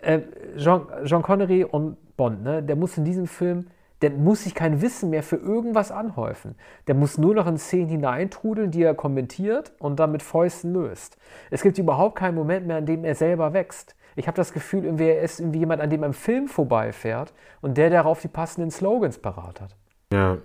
[0.00, 0.20] äh,
[0.56, 2.62] Jean, Jean Connery und Bond, ne?
[2.62, 3.66] der muss in diesem Film
[4.02, 6.56] der muss sich kein Wissen mehr für irgendwas anhäufen.
[6.88, 11.16] Der muss nur noch in Szenen hineintrudeln, die er kommentiert und dann mit Fäusten löst.
[11.50, 13.94] Es gibt überhaupt keinen Moment mehr, an dem er selber wächst.
[14.16, 17.32] Ich habe das Gefühl, er ist irgendwie jemand, an dem ein Film vorbeifährt
[17.62, 19.76] und der darauf die passenden Slogans parat hat.
[20.12, 20.38] Ja,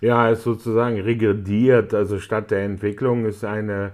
[0.00, 1.94] ja, er ist sozusagen regrediert.
[1.94, 3.92] Also statt der Entwicklung ist eine,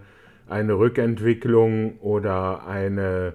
[0.49, 3.34] eine Rückentwicklung oder eine,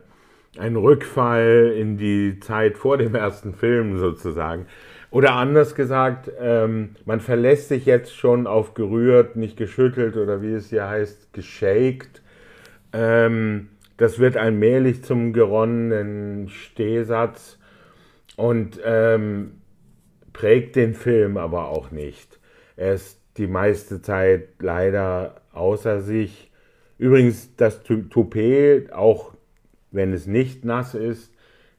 [0.58, 4.66] ein Rückfall in die Zeit vor dem ersten Film sozusagen.
[5.12, 10.54] Oder anders gesagt, ähm, man verlässt sich jetzt schon auf gerührt, nicht geschüttelt oder wie
[10.54, 12.22] es hier heißt, geshaked.
[12.94, 17.60] Ähm, das wird allmählich zum geronnenen Stehsatz
[18.38, 19.62] und ähm,
[20.32, 22.40] prägt den Film aber auch nicht.
[22.78, 26.52] Er ist die meiste Zeit leider außer sich.
[26.98, 29.34] Übrigens, das Toupet, auch
[29.92, 31.31] wenn es nicht nass ist,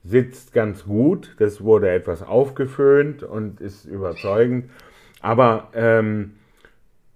[0.04, 1.34] sitzt ganz gut.
[1.38, 4.70] Das wurde etwas aufgeföhnt und ist überzeugend.
[5.20, 6.32] Aber ähm,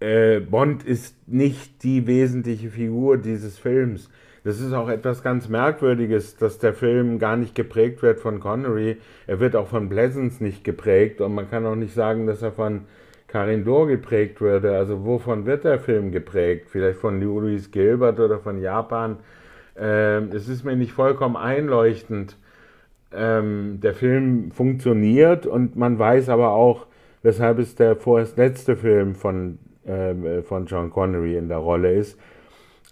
[0.00, 4.10] äh, Bond ist nicht die wesentliche Figur dieses Films.
[4.44, 8.98] Das ist auch etwas ganz Merkwürdiges, dass der Film gar nicht geprägt wird von Connery.
[9.26, 12.52] Er wird auch von Pleasance nicht geprägt und man kann auch nicht sagen, dass er
[12.52, 12.82] von
[13.26, 14.76] Karin Dor geprägt würde.
[14.76, 16.68] Also wovon wird der Film geprägt?
[16.70, 19.16] Vielleicht von Louis Gilbert oder von Japan?
[19.76, 22.36] Ähm, es ist mir nicht vollkommen einleuchtend
[23.12, 26.86] ähm, der Film funktioniert und man weiß aber auch,
[27.22, 32.18] weshalb es der vorerst letzte Film von, äh, von John Connery in der Rolle ist.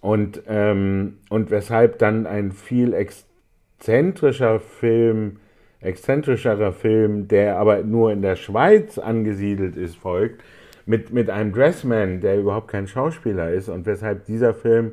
[0.01, 5.37] Und, ähm, und weshalb dann ein viel exzentrischer Film,
[5.81, 10.43] exzentrischerer Film, der aber nur in der Schweiz angesiedelt ist, folgt,
[10.87, 13.69] mit, mit einem Dressman, der überhaupt kein Schauspieler ist.
[13.69, 14.93] Und weshalb dieser Film,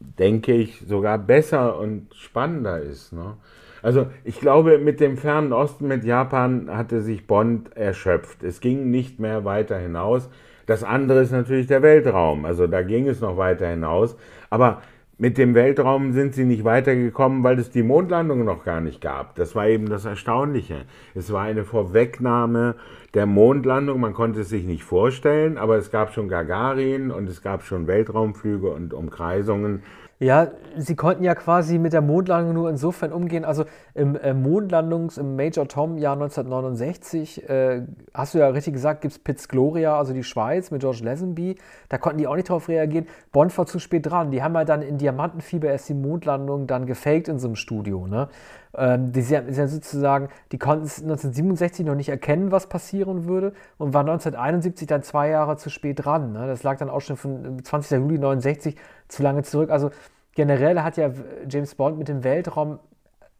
[0.00, 3.12] denke ich, sogar besser und spannender ist.
[3.12, 3.36] Ne?
[3.82, 8.42] Also ich glaube, mit dem fernen Osten, mit Japan hatte sich Bond erschöpft.
[8.42, 10.28] Es ging nicht mehr weiter hinaus.
[10.66, 12.44] Das andere ist natürlich der Weltraum.
[12.44, 14.16] Also da ging es noch weiter hinaus.
[14.50, 14.82] Aber
[15.18, 19.34] mit dem Weltraum sind sie nicht weitergekommen, weil es die Mondlandung noch gar nicht gab.
[19.36, 20.84] Das war eben das Erstaunliche.
[21.14, 22.74] Es war eine Vorwegnahme
[23.14, 24.00] der Mondlandung.
[24.00, 27.86] Man konnte es sich nicht vorstellen, aber es gab schon Gagarin und es gab schon
[27.86, 29.82] Weltraumflüge und Umkreisungen.
[30.18, 30.48] Ja,
[30.78, 33.44] sie konnten ja quasi mit der Mondlandung nur insofern umgehen.
[33.44, 37.82] Also im äh, Mondlandungs-, im Major Tom-Jahr 1969, äh,
[38.14, 41.56] hast du ja richtig gesagt, gibt es Piz Gloria, also die Schweiz mit George Lazenby.
[41.90, 43.06] Da konnten die auch nicht drauf reagieren.
[43.30, 44.30] Bond war zu spät dran.
[44.30, 48.06] Die haben ja dann in Diamantenfieber erst die Mondlandung dann gefaked in so einem Studio.
[48.06, 48.28] Ne?
[48.76, 53.94] Ähm, die sind ja sozusagen, die konnten 1967 noch nicht erkennen, was passieren würde und
[53.94, 56.32] war 1971 dann zwei Jahre zu spät dran.
[56.32, 56.46] Ne?
[56.46, 57.92] Das lag dann auch schon von 20.
[57.92, 58.76] Juli 1969
[59.08, 59.70] zu lange zurück.
[59.70, 59.90] Also
[60.34, 61.10] generell hat ja
[61.48, 62.78] James Bond mit dem Weltraum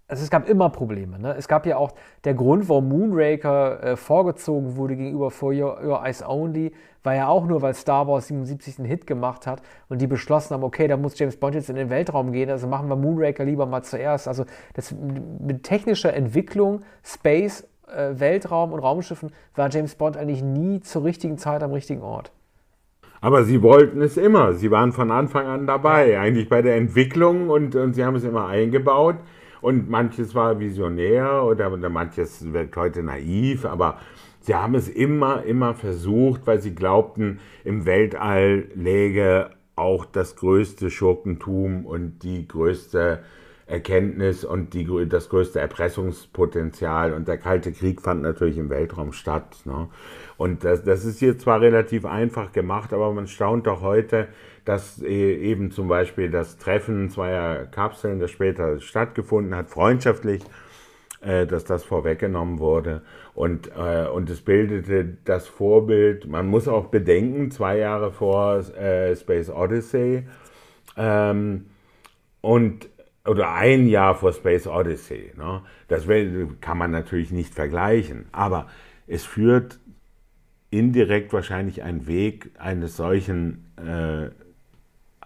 [0.08, 1.18] also es gab immer Probleme.
[1.18, 1.34] Ne?
[1.36, 1.92] Es gab ja auch
[2.24, 7.28] der Grund, warum Moonraker äh, vorgezogen wurde gegenüber For Your, Your, Eyes Only, war ja
[7.28, 10.86] auch nur, weil Star Wars 77 einen Hit gemacht hat und die beschlossen haben, okay,
[10.86, 13.82] da muss James Bond jetzt in den Weltraum gehen, also machen wir Moonraker lieber mal
[13.82, 14.28] zuerst.
[14.28, 14.44] Also
[14.74, 14.94] das,
[15.40, 21.38] mit technischer Entwicklung, Space, äh, Weltraum und Raumschiffen war James Bond eigentlich nie zur richtigen
[21.38, 22.32] Zeit am richtigen Ort.
[23.20, 24.52] Aber sie wollten es immer.
[24.52, 28.24] Sie waren von Anfang an dabei, eigentlich bei der Entwicklung und, und sie haben es
[28.24, 29.16] immer eingebaut.
[29.66, 33.98] Und manches war visionär oder, oder manches wirkt heute naiv, aber
[34.38, 40.88] sie haben es immer, immer versucht, weil sie glaubten, im Weltall läge auch das größte
[40.88, 43.24] Schurkentum und die größte
[43.66, 47.12] Erkenntnis und die, das größte Erpressungspotenzial.
[47.12, 49.56] Und der Kalte Krieg fand natürlich im Weltraum statt.
[49.64, 49.88] Ne?
[50.36, 54.28] Und das, das ist hier zwar relativ einfach gemacht, aber man staunt doch heute,
[54.66, 60.42] dass äh, eben zum Beispiel das Treffen zweier Kapseln, das später stattgefunden hat, freundschaftlich,
[61.22, 63.02] äh, dass das vorweggenommen wurde.
[63.34, 69.50] Und, äh, und es bildete das Vorbild, man muss auch bedenken, zwei Jahre vor Space
[69.50, 70.26] Odyssey
[70.96, 71.66] ähm,
[72.40, 72.90] und
[73.24, 75.32] oder ein Jahr vor Space Odyssey.
[75.36, 75.62] Ne?
[75.88, 76.06] Das
[76.60, 78.66] kann man natürlich nicht vergleichen, aber
[79.06, 79.78] es führt
[80.70, 84.30] indirekt wahrscheinlich ein Weg eines solchen äh,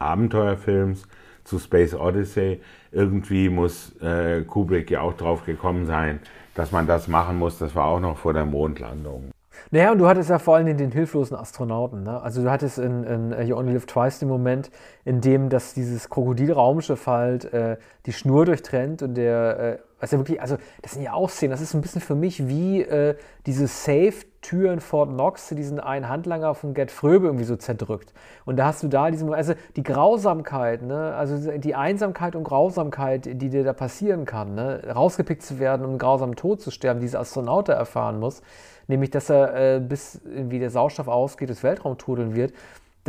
[0.01, 1.07] Abenteuerfilms
[1.45, 2.61] zu Space Odyssey.
[2.93, 6.21] Irgendwie muss äh, Kubrick ja auch drauf gekommen sein,
[6.55, 7.59] dass man das machen muss.
[7.59, 9.31] Das war auch noch vor der Mondlandung.
[9.71, 12.03] Naja, und du hattest ja vor allem den hilflosen Astronauten.
[12.03, 12.21] Ne?
[12.23, 14.71] Also du hattest in, in You Only Live Twice den Moment,
[15.05, 17.77] in dem das dieses Krokodilraumschiff halt äh,
[18.07, 21.51] die Schnur durchtrennt und der, äh, was ja wirklich, also das sind ja auch Szenen,
[21.51, 26.09] das ist ein bisschen für mich wie äh, diese Safe-Tür in Fort Knox, diesen einen
[26.09, 28.13] Handlanger von Gerd Fröbe irgendwie so zerdrückt.
[28.45, 31.15] Und da hast du da diesen, also die Grausamkeit, ne?
[31.15, 34.83] also die Einsamkeit und Grausamkeit, die dir da passieren kann, ne?
[34.95, 38.43] rausgepickt zu werden und einen grausamen Tod zu sterben, diese Astronaut erfahren muss
[38.91, 42.53] nämlich dass er äh, bis wie der Sauerstoff ausgeht, das Weltraum trudeln wird.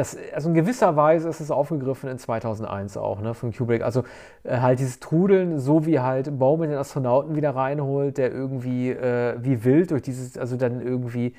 [0.01, 3.83] Das, also in gewisser Weise ist es aufgegriffen in 2001 auch, ne, von Kubrick.
[3.83, 4.03] Also
[4.43, 9.35] äh, halt dieses Trudeln, so wie halt Bowman den Astronauten wieder reinholt, der irgendwie äh,
[9.37, 11.35] wie wild durch dieses, also dann irgendwie,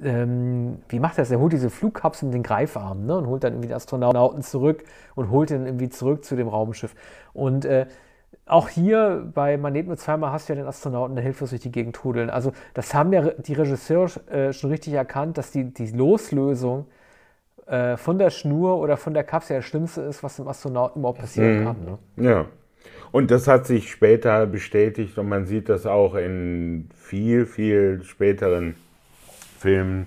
[0.00, 1.32] äh, ähm, wie macht er das?
[1.32, 4.84] Er holt diese Flugkapsel mit den Greifarmen ne, und holt dann irgendwie den Astronauten zurück
[5.16, 6.94] und holt ihn irgendwie zurück zu dem Raumschiff.
[7.32, 7.86] Und äh,
[8.46, 11.62] auch hier bei Man lebt nur zweimal hast du ja den Astronauten, der hilflos durch
[11.62, 12.30] die Gegend trudeln.
[12.30, 16.86] Also das haben ja die Regisseure äh, schon richtig erkannt, dass die, die Loslösung
[17.70, 21.20] äh, von der Schnur oder von der Kapsel das Schlimmste ist, was dem Astronauten überhaupt
[21.20, 21.64] passieren mhm.
[21.64, 21.76] kann.
[22.16, 22.28] Ne?
[22.28, 22.46] Ja.
[23.12, 28.74] Und das hat sich später bestätigt und man sieht das auch in viel, viel späteren
[29.58, 30.06] Filmen.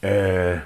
[0.00, 0.56] Äh,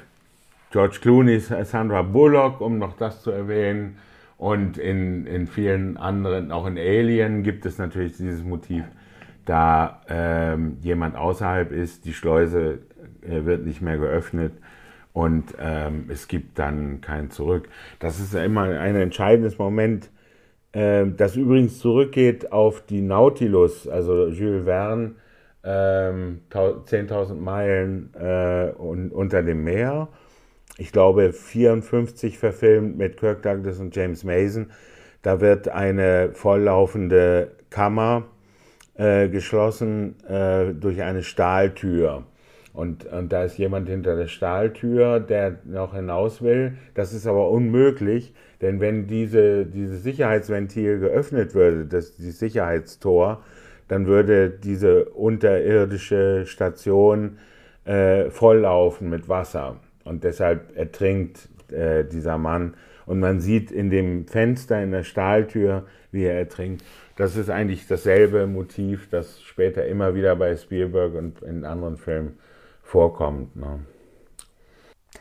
[0.71, 3.99] George Clooney, Sandra Bullock, um noch das zu erwähnen,
[4.39, 8.85] und in, in vielen anderen, auch in Alien, gibt es natürlich dieses Motiv,
[9.47, 12.81] da ähm, jemand außerhalb ist, die Schleuse
[13.23, 14.53] äh, wird nicht mehr geöffnet
[15.17, 17.69] und ähm, es gibt dann kein Zurück.
[18.01, 20.11] Das ist ja immer ein entscheidendes Moment,
[20.73, 25.15] äh, das übrigens zurückgeht auf die Nautilus, also Jules Verne,
[25.65, 30.09] ähm, 10.000 Meilen äh, un unter dem Meer
[30.79, 34.71] ich glaube, 54 verfilmt mit Kirk Douglas und James Mason.
[35.23, 38.25] Da wird eine volllaufende Kammer
[38.95, 42.25] äh, geschlossen äh, durch eine Stahltür.
[42.77, 46.77] Und, und da ist jemand hinter der Stahltür, der noch hinaus will.
[46.93, 53.43] Das ist aber unmöglich, denn wenn diese, dieses Sicherheitsventil geöffnet würde, das, das Sicherheitstor,
[53.89, 57.39] dann würde diese unterirdische Station
[57.87, 59.77] äh, volllaufen mit Wasser.
[60.05, 62.75] Und deshalb ertrinkt äh, dieser Mann.
[63.07, 66.85] Und man sieht in dem Fenster in der Stahltür, wie er ertrinkt.
[67.17, 72.37] Das ist eigentlich dasselbe Motiv, das später immer wieder bei Spielberg und in anderen Filmen
[72.87, 73.57] vorkommt.
[73.57, 73.81] Ne?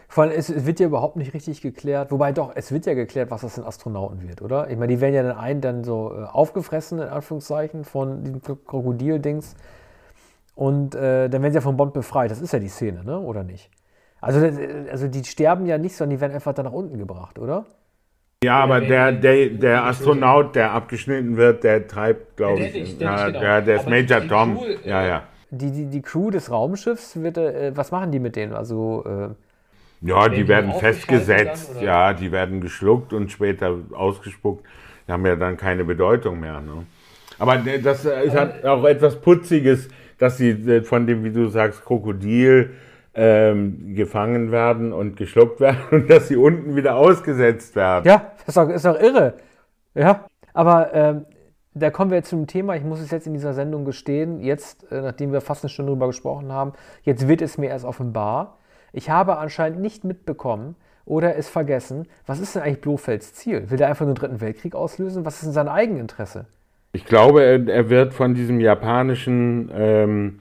[0.07, 2.93] Vor allem, es, es wird ja überhaupt nicht richtig geklärt, wobei doch, es wird ja
[2.93, 4.69] geklärt, was aus den Astronauten wird, oder?
[4.69, 8.41] Ich meine, die werden ja dann einen dann so äh, aufgefressen, in Anführungszeichen, von diesem
[8.41, 9.55] Krokodil-Dings.
[10.55, 12.31] Und äh, dann werden sie ja von Bond befreit.
[12.31, 13.19] Das ist ja die Szene, ne?
[13.19, 13.69] Oder nicht?
[14.21, 17.37] Also, äh, also die sterben ja nicht, sondern die werden einfach dann nach unten gebracht,
[17.37, 17.65] oder?
[18.43, 23.01] Ja, aber der, der, der Astronaut, der abgeschnitten wird, der treibt, glaube ich, der ist-
[23.01, 24.55] ja, der der, der ist Major Tom.
[24.55, 25.23] Crew, äh, Ja, ja.
[25.51, 28.53] Die, die, die Crew des Raumschiffs, wird, äh, was machen die mit denen?
[28.53, 29.29] Also, äh,
[30.01, 34.65] Ja, die die werden festgesetzt, dann, ja, die werden geschluckt und später ausgespuckt.
[35.07, 36.61] Die haben ja dann keine Bedeutung mehr.
[36.61, 36.85] Ne?
[37.39, 41.31] Aber äh, das äh, es hat auch etwas Putziges, dass sie äh, von dem, wie
[41.31, 42.71] du sagst, Krokodil
[43.13, 48.05] ähm, gefangen werden und geschluckt werden und dass sie unten wieder ausgesetzt werden.
[48.05, 49.35] ja, das ist doch, ist doch irre.
[49.95, 51.25] Ja, aber ähm,
[51.75, 52.75] da kommen wir jetzt zum Thema.
[52.75, 54.39] Ich muss es jetzt in dieser Sendung gestehen.
[54.39, 56.73] Jetzt, äh, nachdem wir fast eine Stunde darüber gesprochen haben,
[57.03, 58.57] jetzt wird es mir erst offenbar.
[58.93, 62.07] Ich habe anscheinend nicht mitbekommen oder es vergessen.
[62.25, 63.69] Was ist denn eigentlich Blofelds Ziel?
[63.69, 65.25] Will er einfach nur den Dritten Weltkrieg auslösen?
[65.25, 66.45] Was ist denn sein Eigeninteresse?
[66.93, 70.39] Ich glaube, er, er wird von diesem japanischen ähm,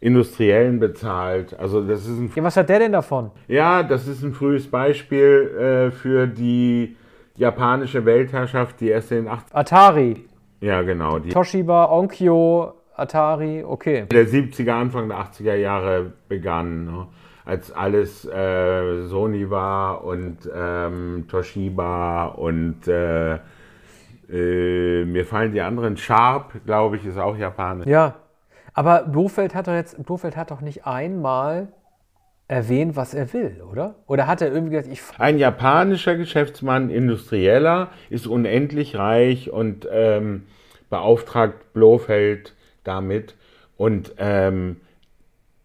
[0.00, 1.56] Industriellen bezahlt.
[1.60, 3.30] Also das ist ein Ja, was hat der denn davon?
[3.46, 6.96] Ja, das ist ein frühes Beispiel äh, für die
[7.36, 10.24] japanische Weltherrschaft, die erst in den 80 Atari,
[10.62, 14.06] Ja, genau, die Toshiba, Onkyo, Atari, okay.
[14.06, 17.06] der 70er, Anfang der 80er Jahre begann, ne?
[17.44, 23.40] als alles äh, Sony war und ähm, Toshiba und äh,
[24.30, 27.88] äh, mir fallen die anderen, Sharp, glaube ich, ist auch japanisch.
[27.88, 28.14] Ja,
[28.72, 31.72] aber Blofeld hat doch jetzt, Blofeld hat doch nicht einmal
[32.52, 33.94] erwähnt, was er will, oder?
[34.06, 40.42] Oder hat er irgendwie gesagt, ich Ein japanischer Geschäftsmann, Industrieller, ist unendlich reich und ähm,
[40.90, 43.36] beauftragt Blofeld damit.
[43.78, 44.76] Und ähm,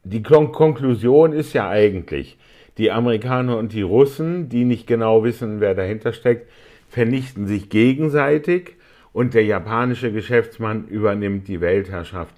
[0.05, 2.37] die Kon Konklusion ist ja eigentlich,
[2.77, 6.49] die Amerikaner und die Russen, die nicht genau wissen, wer dahinter steckt,
[6.87, 8.77] vernichten sich gegenseitig
[9.11, 12.33] und der japanische Geschäftsmann übernimmt die Weltherrschaft.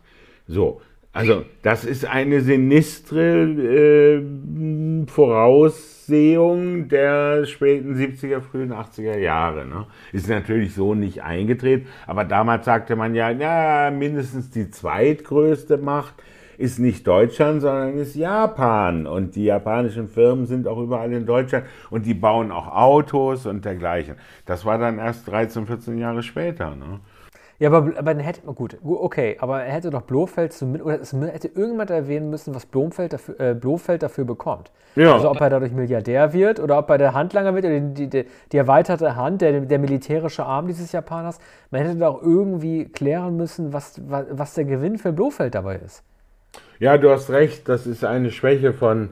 [0.48, 0.82] So,
[1.20, 4.22] also das ist eine sinistre äh,
[5.08, 9.66] Voraussehung der späten 70er, frühen 80er Jahre.
[9.66, 9.86] Ne?
[10.14, 16.14] Ist natürlich so nicht eingetreten, aber damals sagte man ja, ja, mindestens die zweitgrößte Macht
[16.58, 19.08] ist nicht Deutschland, sondern ist Japan.
[19.08, 23.64] Und die japanischen Firmen sind auch überall in Deutschland und die bauen auch Autos und
[23.64, 24.16] dergleichen.
[24.46, 26.76] Das war dann erst 13, 14 Jahre später.
[26.76, 27.00] Ne?
[27.60, 31.02] Ja, aber, aber dann hätte, gut, gu- okay, aber er hätte doch Blofeld zumindest, oder
[31.02, 34.72] es hätte irgendjemand erwähnen müssen, was Blofeld dafür, äh, Blofeld dafür bekommt.
[34.96, 35.14] Ja.
[35.14, 38.26] Also ob er dadurch Milliardär wird oder ob er der Handlanger wird oder die, die,
[38.52, 41.40] die erweiterte Hand, der, der militärische Arm dieses Japaners.
[41.70, 46.04] Man hätte doch irgendwie klären müssen, was, was, was der Gewinn für Blofeld dabei ist.
[46.80, 49.10] Ja, du hast recht, das ist eine Schwäche von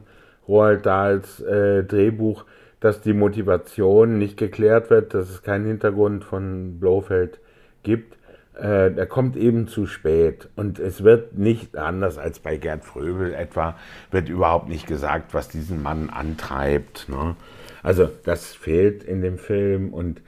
[0.47, 2.45] Roald Dahls äh, Drehbuch,
[2.79, 7.39] dass die Motivation nicht geklärt wird, dass es keinen Hintergrund von Blofeld
[7.83, 8.16] gibt.
[8.59, 13.33] Äh, er kommt eben zu spät und es wird nicht anders als bei Gerd Fröbel
[13.33, 13.77] etwa,
[14.09, 17.07] wird überhaupt nicht gesagt, was diesen Mann antreibt.
[17.07, 17.35] Ne?
[17.83, 20.21] Also das fehlt in dem Film und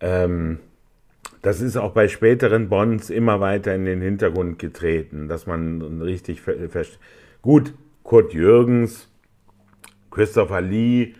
[0.00, 0.60] ähm,
[1.42, 6.40] das ist auch bei späteren Bonds immer weiter in den Hintergrund getreten, dass man richtig
[6.40, 6.86] ver ver
[7.42, 9.08] gut Kurt Jürgens,
[10.10, 11.14] Christopher Lee,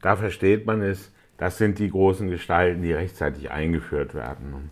[0.00, 1.12] da versteht man es.
[1.36, 4.70] Das sind die großen Gestalten, die rechtzeitig eingeführt werden.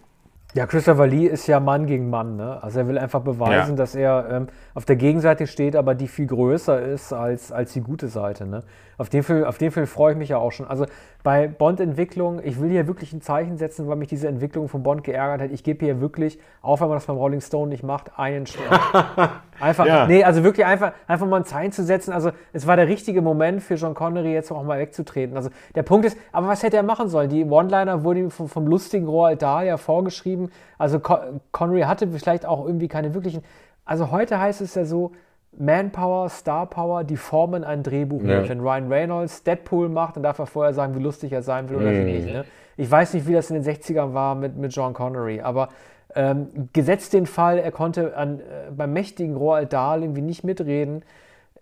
[0.57, 2.37] Ja, Christopher Lee ist ja Mann gegen Mann.
[2.37, 2.63] Ne?
[2.63, 3.77] Also er will einfach beweisen, Ja.
[3.77, 7.83] dass er ähm, auf der Gegenseite steht, aber die viel größer ist als, als die
[7.83, 8.47] gute Seite.
[8.47, 8.63] Ne?
[8.99, 10.66] Auf, den Film, auf den Film freue ich mich ja auch schon.
[10.66, 10.86] Also
[11.22, 15.05] bei Bond-Entwicklung, ich will hier wirklich ein Zeichen setzen, weil mich diese Entwicklung von Bond
[15.05, 15.51] geärgert hat.
[15.51, 18.80] Ich gebe hier wirklich, auch wenn man das beim Rolling Stone nicht macht, einen Stern.
[19.61, 20.07] Einfach, Ja.
[20.07, 22.12] nee, also wirklich einfach, einfach mal ein Zeichen zu setzen.
[22.12, 25.36] Also es war der richtige Moment für John Connery jetzt auch mal wegzutreten.
[25.36, 27.28] Also der Punkt ist, aber was hätte er machen sollen?
[27.30, 30.51] Die One-Liner wurden ihm vom, vom lustigen Roald Dahl ja vorgeschrieben.
[30.78, 33.42] Also Con Connery hatte vielleicht auch irgendwie keine wirklichen.
[33.84, 35.12] Also heute heißt es ja so,
[35.59, 38.23] Manpower, Star Power, die formen ein Drehbuch.
[38.23, 38.49] Ja.
[38.49, 41.77] Wenn Ryan Reynolds Deadpool macht, dann darf er vorher sagen, wie lustig er sein will
[41.79, 42.07] oder Mhm.
[42.07, 42.27] wie nicht.
[42.27, 42.45] Ne?
[42.77, 45.71] Ich weiß nicht, wie das in den 60ern war mit, mit John Connery, aber
[46.15, 51.03] ähm, gesetzt den Fall, er konnte an, äh, beim mächtigen Roald Dahl irgendwie nicht mitreden,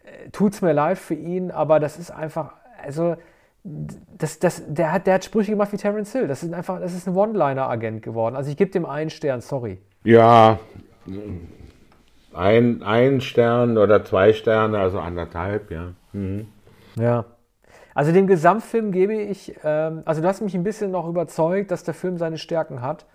[0.05, 2.53] äh, tut's mir leid für ihn, aber das ist einfach,
[2.85, 3.17] also
[3.65, 6.29] das, das, der, hat, der hat Sprüche gemacht wie Terence Hill.
[6.29, 8.37] Das ist einfach, das ist ein One-Liner-Agent geworden.
[8.37, 9.79] Also ich gebe dem einen Stern, sorry.
[10.05, 10.59] Ja,
[12.35, 15.93] ein, ein Stern oder zwei Sterne, also anderthalb, ja.
[16.97, 17.25] Ja.
[17.95, 21.85] Also dem Gesamtfilm gebe ich, ähm, also du hast mich ein bisschen noch überzeugt, dass
[21.85, 23.07] der Film seine Stärken hat.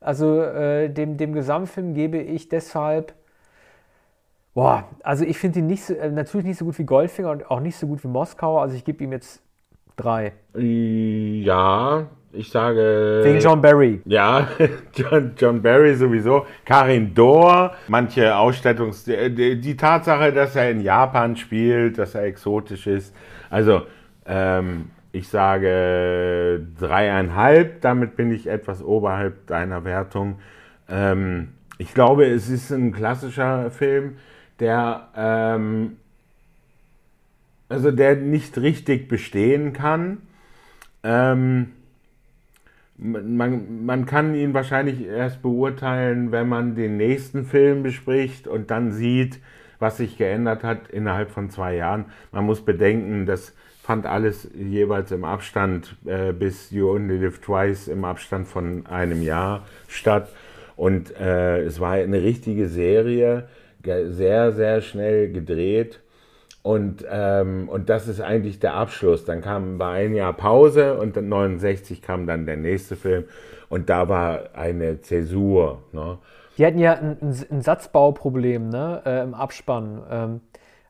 [0.00, 3.14] Also äh, dem, dem Gesamtfilm gebe ich deshalb
[4.54, 7.50] Boah, also ich finde ihn nicht so, äh, natürlich nicht so gut wie Goldfinger und
[7.50, 8.60] auch nicht so gut wie Moskau.
[8.60, 9.42] Also ich gebe ihm jetzt
[9.96, 10.32] drei.
[10.54, 13.20] Ja, ich sage.
[13.22, 14.00] Wegen John Barry.
[14.04, 14.48] Ja,
[14.94, 16.46] John, John Barry sowieso.
[16.64, 19.04] Karin Dohr, manche Ausstattungs.
[19.04, 23.14] Die, die, Tatsache, dass er in Japan spielt, dass er exotisch ist.
[23.50, 23.82] Also,
[24.26, 27.80] ähm, ich sage dreieinhalb.
[27.80, 30.40] Damit bin ich etwas oberhalb deiner Wertung.
[30.88, 34.16] Ähm, ich glaube, es ist ein klassischer Film
[34.60, 35.96] der, ähm,
[37.68, 40.18] also der nicht richtig bestehen kann.
[41.02, 41.72] Ähm,
[42.96, 48.92] man, man kann ihn wahrscheinlich erst beurteilen, wenn man den nächsten Film bespricht und dann
[48.92, 49.40] sieht,
[49.78, 52.06] was sich geändert hat innerhalb von zwei Jahren.
[52.32, 57.88] Man muss bedenken, das fand alles jeweils im Abstand äh, bis You Only Live Twice
[57.88, 60.32] im Abstand von einem Jahr statt.
[60.76, 63.48] Und äh, es war eine richtige Serie
[63.84, 66.00] sehr, sehr schnell gedreht.
[66.64, 69.26] Und, ähm, und das ist eigentlich der Abschluss.
[69.26, 73.24] Dann kam war ein Jahr Pause und dann 69 kam dann der nächste Film
[73.68, 75.82] und da war eine Zäsur.
[75.92, 76.16] Ne?
[76.56, 77.18] Die hatten ja ein,
[77.50, 79.02] ein Satzbauproblem ne?
[79.04, 80.02] Äh, im Abspann.
[80.10, 80.40] Ähm,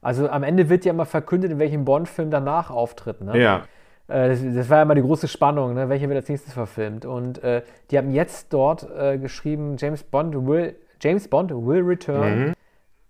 [0.01, 3.20] also am Ende wird ja immer verkündet, in welchem Bond-Film danach auftritt.
[3.20, 3.37] Ne?
[3.43, 3.64] Ja.
[4.07, 5.89] Äh, das, das, war ja immer die große Spannung, ne?
[5.89, 7.05] welcher wird als nächstes verfilmt.
[7.05, 12.39] Und äh, die haben jetzt dort äh, geschrieben, James Bond will, James Bond will return.
[12.39, 12.55] Mhm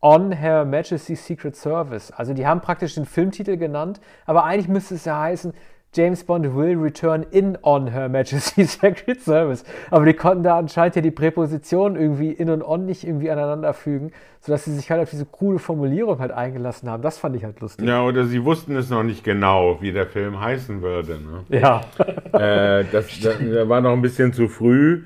[0.04, 2.10] On Her Majesty's Secret Service.
[2.10, 5.54] Also die haben praktisch den Filmtitel genannt, aber eigentlich müsste es ja heißen,
[5.94, 9.64] James Bond will return in On Her Majesty's Secret Service.
[9.90, 13.72] Aber die konnten da anscheinend ja die Präpositionen irgendwie in und on nicht irgendwie aneinander
[13.72, 17.02] fügen, sodass sie sich halt auf diese coole Formulierung halt eingelassen haben.
[17.02, 17.88] Das fand ich halt lustig.
[17.88, 21.18] Ja, oder sie wussten es noch nicht genau, wie der Film heißen würde.
[21.18, 21.60] Ne?
[21.60, 21.80] Ja.
[22.32, 25.04] äh, das, das, das war noch ein bisschen zu früh.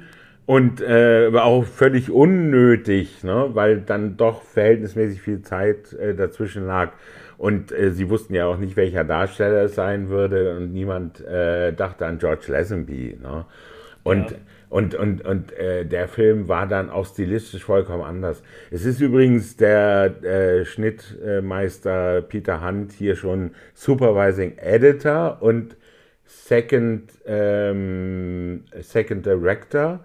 [0.49, 3.51] Und äh, auch völlig unnötig, ne?
[3.53, 6.93] weil dann doch verhältnismäßig viel Zeit äh, dazwischen lag.
[7.37, 10.57] Und äh, sie wussten ja auch nicht, welcher Darsteller es sein würde.
[10.57, 13.19] Und niemand äh, dachte an George Lazenby.
[13.23, 13.45] Ne?
[14.03, 14.37] Und, ja.
[14.71, 18.43] und, und, und äh, der Film war dann auch stilistisch vollkommen anders.
[18.71, 25.77] Es ist übrigens der äh, Schnittmeister Peter Hunt hier schon Supervising Editor und
[26.25, 30.01] Second, ähm, Second Director.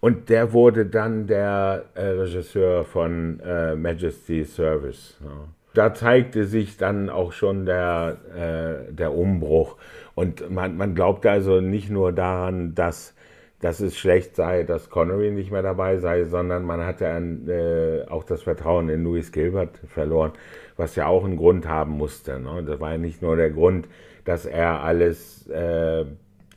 [0.00, 5.16] Und der wurde dann der äh, Regisseur von äh, Majesty Service.
[5.22, 5.48] Ja.
[5.74, 9.76] Da zeigte sich dann auch schon der, äh, der Umbruch.
[10.14, 13.14] Und man, man glaubte also nicht nur daran, dass,
[13.60, 18.04] dass es schlecht sei, dass Connery nicht mehr dabei sei, sondern man hatte ein, äh,
[18.08, 20.32] auch das Vertrauen in Louis Gilbert verloren,
[20.78, 22.40] was ja auch einen Grund haben musste.
[22.40, 22.64] Ne?
[22.66, 23.86] Das war ja nicht nur der Grund,
[24.24, 26.06] dass er alles äh,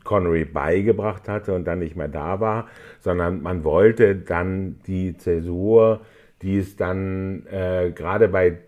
[0.04, 2.66] Connery beigebracht hatte und dann nicht mehr da war,
[3.00, 6.00] sondern man wollte dann die Zäsur,
[6.42, 8.58] die es dann äh, gerade bei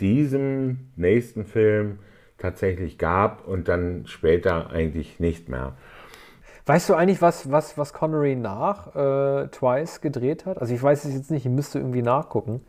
[0.00, 1.98] diesem nächsten Film
[2.38, 5.74] tatsächlich gab und dann später eigentlich nicht mehr.
[6.66, 10.58] Weißt du eigentlich, was, was, was Connery nach äh, Twice gedreht hat?
[10.58, 12.60] Also ich weiß es jetzt nicht, ich müsste irgendwie nachgucken.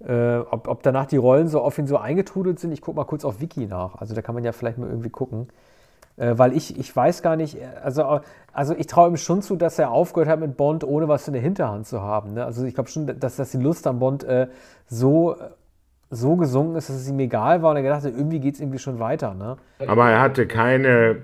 [0.00, 2.72] Äh, ob, ob danach die Rollen so auf ihn so eingetrudelt sind.
[2.72, 3.94] Ich gucke mal kurz auf Wiki nach.
[3.96, 5.48] Also da kann man ja vielleicht mal irgendwie gucken.
[6.16, 8.20] Äh, weil ich, ich weiß gar nicht, also,
[8.52, 11.34] also ich traue ihm schon zu, dass er aufgehört hat mit Bond, ohne was in
[11.34, 12.34] der Hinterhand zu haben.
[12.34, 12.44] Ne?
[12.44, 14.46] Also ich glaube schon, dass, dass die Lust an Bond äh,
[14.86, 15.36] so,
[16.10, 18.60] so gesunken ist, dass es ihm egal war und er gedacht hat, irgendwie geht es
[18.60, 19.34] irgendwie schon weiter.
[19.34, 19.56] Ne?
[19.86, 21.22] Aber er hatte keine,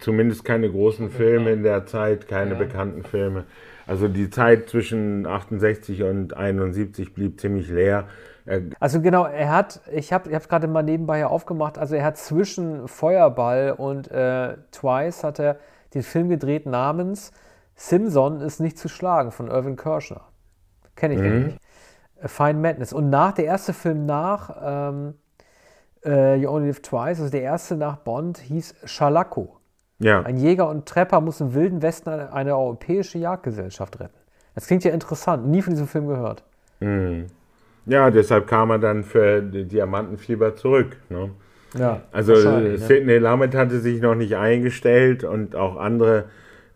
[0.00, 2.58] zumindest keine großen Filme in der Zeit, keine ja.
[2.58, 3.44] bekannten Filme.
[3.86, 8.08] Also die Zeit zwischen 68 und 71 blieb ziemlich leer.
[8.78, 12.16] Also genau, er hat, ich habe es gerade mal nebenbei hier aufgemacht, also er hat
[12.16, 15.56] zwischen Feuerball und äh, Twice hat er
[15.94, 17.32] den Film gedreht namens
[17.76, 20.22] Simson ist nicht zu schlagen von Irvin Kershner.
[20.96, 21.44] Kenne ich mhm.
[21.44, 21.58] nicht.
[22.24, 22.94] Fine Madness.
[22.94, 25.14] Und nach, der erste Film nach ähm,
[26.04, 29.58] äh, You Only Live Twice, also der erste nach Bond, hieß Schalako.
[29.98, 30.22] Ja.
[30.22, 34.18] Ein Jäger und Trepper muss im Wilden Westen eine, eine europäische Jagdgesellschaft retten.
[34.54, 35.46] Das klingt ja interessant.
[35.46, 36.42] Nie von diesem Film gehört.
[36.80, 37.26] Mhm.
[37.86, 40.96] Ja, deshalb kam er dann für die Diamantenfieber zurück.
[41.08, 41.30] Ne?
[41.78, 43.18] Ja, also Sidney ne?
[43.18, 46.24] Lamet hatte sich noch nicht eingestellt und auch andere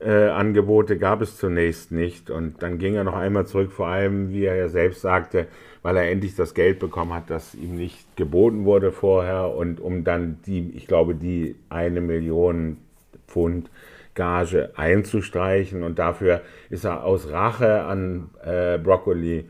[0.01, 2.31] äh, Angebote gab es zunächst nicht.
[2.31, 5.47] Und dann ging er noch einmal zurück, vor allem, wie er ja selbst sagte,
[5.83, 10.05] weil er endlich das Geld bekommen hat, das ihm nicht geboten wurde vorher und um
[10.05, 12.79] dann die, ich glaube, die eine Million
[13.27, 13.71] Pfund
[14.15, 15.83] Gage einzustreichen.
[15.83, 19.49] Und dafür ist er aus Rache an äh, Broccoli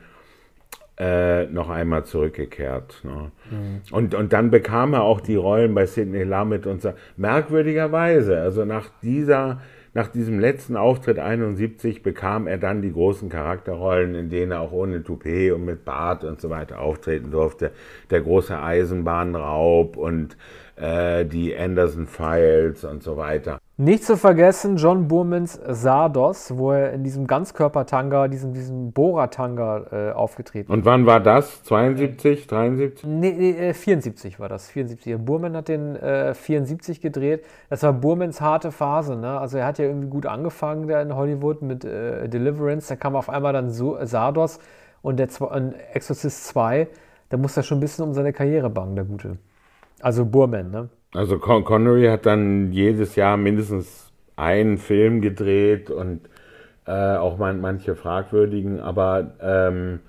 [1.01, 3.01] äh, noch einmal zurückgekehrt.
[3.05, 3.33] Ne?
[3.51, 3.81] Mhm.
[3.91, 6.93] Und, und dann bekam er auch die Rollen bei Sidney Lumet und so.
[7.17, 9.61] Merkwürdigerweise, also nach dieser
[9.93, 14.71] nach diesem letzten Auftritt 71 bekam er dann die großen Charakterrollen, in denen er auch
[14.71, 17.73] ohne Toupet und mit Bart und so weiter auftreten durfte.
[18.11, 20.37] Der große Eisenbahnraub und
[20.77, 23.59] äh, die Anderson Files und so weiter.
[23.81, 30.13] Nicht zu vergessen John Burmans Sardos, wo er in diesem Ganzkörpertanga, diesem, diesem Bohrer-Tanga äh,
[30.13, 30.77] aufgetreten ist.
[30.77, 31.63] Und wann war das?
[31.63, 33.09] 72, 73?
[33.09, 34.69] Nee, nee 74 war das.
[34.69, 35.17] 74.
[35.17, 37.43] Burman hat den äh, 74 gedreht.
[37.71, 39.17] Das war Burmans harte Phase.
[39.17, 39.41] Ne?
[39.41, 42.87] Also er hat ja irgendwie gut angefangen da in Hollywood mit äh, Deliverance.
[42.91, 44.59] Da kam auf einmal dann so, Sardos
[45.01, 46.87] und der und Exorcist 2.
[47.31, 49.39] Da musste er schon ein bisschen um seine Karriere bangen, der Gute.
[50.03, 50.91] Also Burman, ne?
[51.13, 56.21] Also Con Connery hat dann jedes Jahr mindestens einen Film gedreht und
[56.87, 60.01] äh, auch man, manche fragwürdigen, aber ähm,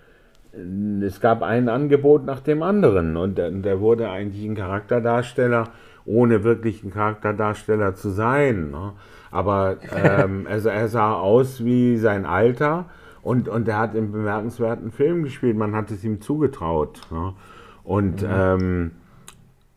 [1.04, 5.70] es gab ein Angebot nach dem anderen und der wurde eigentlich ein Charakterdarsteller,
[6.06, 8.72] ohne wirklich ein Charakterdarsteller zu sein.
[8.72, 8.94] Ne?
[9.32, 12.86] Aber ähm, er, er, sah aus wie sein Alter
[13.22, 17.02] und, und er hat im bemerkenswerten Film gespielt, man hat es ihm zugetraut.
[17.12, 17.34] Ne?
[17.84, 18.30] Und mhm.
[18.30, 18.92] ähm,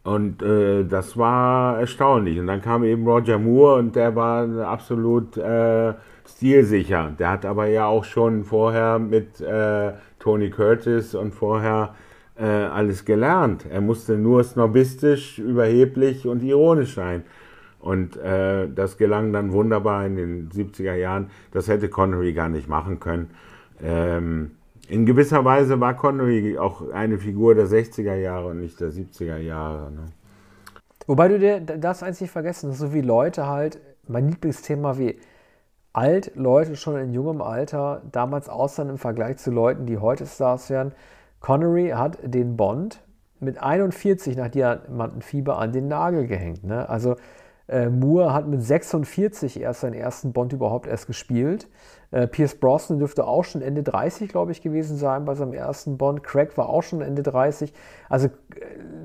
[0.04, 2.38] und äh, das war erstaunlich.
[2.38, 5.94] Und dann kam eben Roger Moore und der war absolut äh,
[6.28, 7.12] stilsicher.
[7.18, 11.94] Der hat aber ja auch schon vorher mit äh, Tony Curtis und vorher
[12.36, 13.64] äh, alles gelernt.
[13.70, 17.24] Er musste nur snobistisch, überheblich und ironisch sein.
[17.80, 21.30] Und äh, das gelang dann wunderbar in den 70er Jahren.
[21.52, 23.30] Das hätte Connery gar nicht machen können.
[23.82, 24.50] Ähm,
[24.88, 29.38] in gewisser Weise war Connery auch eine Figur der 60er Jahre und nicht der 70er
[29.38, 29.90] Jahre.
[29.90, 30.06] Ne?
[31.06, 35.18] Wobei du dir das eins nicht vergessen, so wie Leute halt, mein Lieblingsthema wie
[35.92, 40.68] alt Leute schon in jungem Alter damals aussahen im Vergleich zu Leuten, die heute Stars
[40.70, 40.92] werden.
[41.40, 43.02] Connery hat den Bond
[43.38, 46.64] mit 41 nach Diamantenfieber an den Nagel gehängt.
[46.64, 46.88] Ne?
[46.88, 47.16] Also
[47.68, 51.68] äh, Moore hat mit 46 erst seinen ersten Bond überhaupt erst gespielt.
[52.10, 55.96] Äh, Pierce Brosnan dürfte auch schon Ende 30, glaube ich, gewesen sein bei seinem ersten
[55.96, 56.22] Bond.
[56.22, 57.72] Craig war auch schon Ende 30.
[58.08, 58.30] Also äh,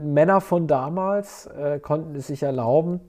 [0.04, 3.00] Männer von damals äh, konnten es sich erlauben,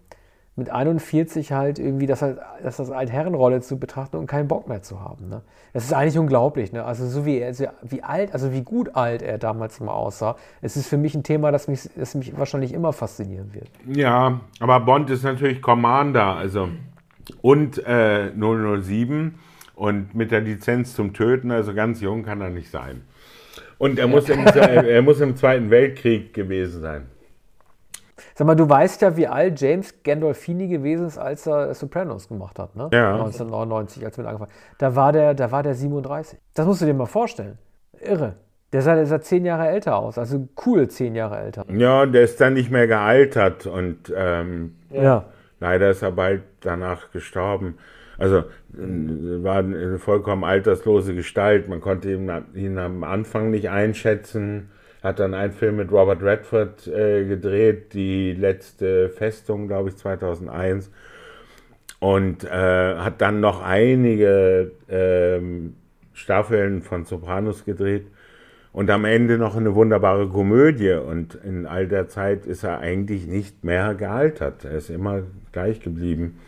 [0.57, 5.01] mit 41 halt irgendwie das, das als Altherrenrolle zu betrachten und keinen Bock mehr zu
[5.01, 5.29] haben.
[5.29, 5.43] Ne?
[5.73, 6.73] Das ist eigentlich unglaublich.
[6.73, 6.85] Ne?
[6.85, 10.37] Also so wie, er, wie alt, also wie gut alt er damals mal aussah.
[10.61, 13.69] Es ist für mich ein Thema, das mich, das mich wahrscheinlich immer faszinieren wird.
[13.87, 16.69] Ja, aber Bond ist natürlich Commander, also
[17.43, 19.39] und äh, 007
[19.77, 23.03] und mit der Lizenz zum Töten, also ganz jung kann er nicht sein.
[23.79, 27.07] Und er muss, im, er muss im Zweiten Weltkrieg gewesen sein.
[28.41, 32.59] Sag mal, du weißt ja, wie alt James Gandolfini gewesen ist, als er Sopranos gemacht
[32.59, 32.89] hat, ne?
[32.91, 33.13] Ja.
[33.13, 34.77] 1999, als wir angefangen haben.
[34.79, 36.39] Da war der, da war der 37.
[36.55, 37.59] Das musst du dir mal vorstellen.
[38.01, 38.37] Irre.
[38.73, 41.67] Der sah, der sah zehn Jahre älter aus, also cool zehn Jahre älter.
[41.71, 45.27] Ja, der ist dann nicht mehr gealtert und ähm, ja.
[45.59, 47.77] leider ist er bald danach gestorben.
[48.17, 51.69] Also war eine vollkommen alterslose Gestalt.
[51.69, 54.71] Man konnte ihn, ihn am Anfang nicht einschätzen
[55.03, 60.91] hat dann einen Film mit Robert Redford äh, gedreht, die letzte Festung, glaube ich, 2001.
[61.99, 62.49] Und äh,
[62.97, 65.75] hat dann noch einige ähm,
[66.13, 68.07] Staffeln von Sopranos gedreht.
[68.73, 70.93] Und am Ende noch eine wunderbare Komödie.
[70.93, 74.65] Und in all der Zeit ist er eigentlich nicht mehr gealtert.
[74.65, 75.23] Er ist immer
[75.53, 76.39] gleich geblieben.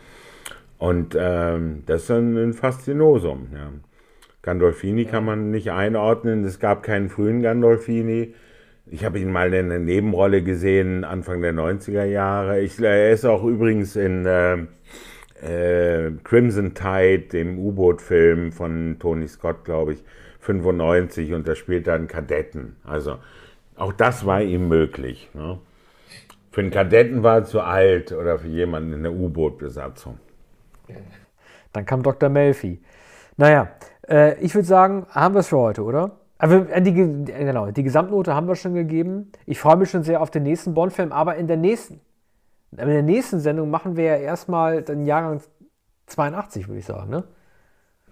[0.77, 3.47] Und ähm, das ist ein, Faszinosum.
[3.53, 3.71] Ja.
[4.43, 5.09] Gandolfini ja.
[5.09, 6.45] kann man nicht einordnen.
[6.45, 8.35] Es gab keinen frühen Gandolfini.
[8.85, 12.59] Ich habe ihn mal in einer Nebenrolle gesehen, Anfang der 90er Jahre.
[12.59, 14.57] Ich, er ist auch übrigens in äh,
[15.41, 20.03] äh, Crimson Tide, dem U-Boot-Film von Tony Scott, glaube ich,
[20.41, 22.75] 95 und da spielt er einen Kadetten.
[22.83, 23.19] Also
[23.77, 25.29] auch das war ihm möglich.
[25.33, 25.59] Ne?
[26.51, 30.19] Für einen Kadetten war er zu alt oder für jemanden in der U-Boot-Besatzung.
[31.71, 32.29] Dann kam Dr.
[32.29, 32.79] Melfi.
[33.37, 36.11] Naja, äh, ich würde sagen, haben wir es für heute, oder?
[36.43, 39.31] Aber äh, die, genau, die Gesamtnote haben wir schon gegeben.
[39.45, 42.01] Ich freue mich schon sehr auf den nächsten Bond-Film, aber in der nächsten,
[42.71, 45.39] in der nächsten Sendung machen wir ja erstmal den Jahrgang
[46.07, 47.23] 82, würde ich sagen, ne?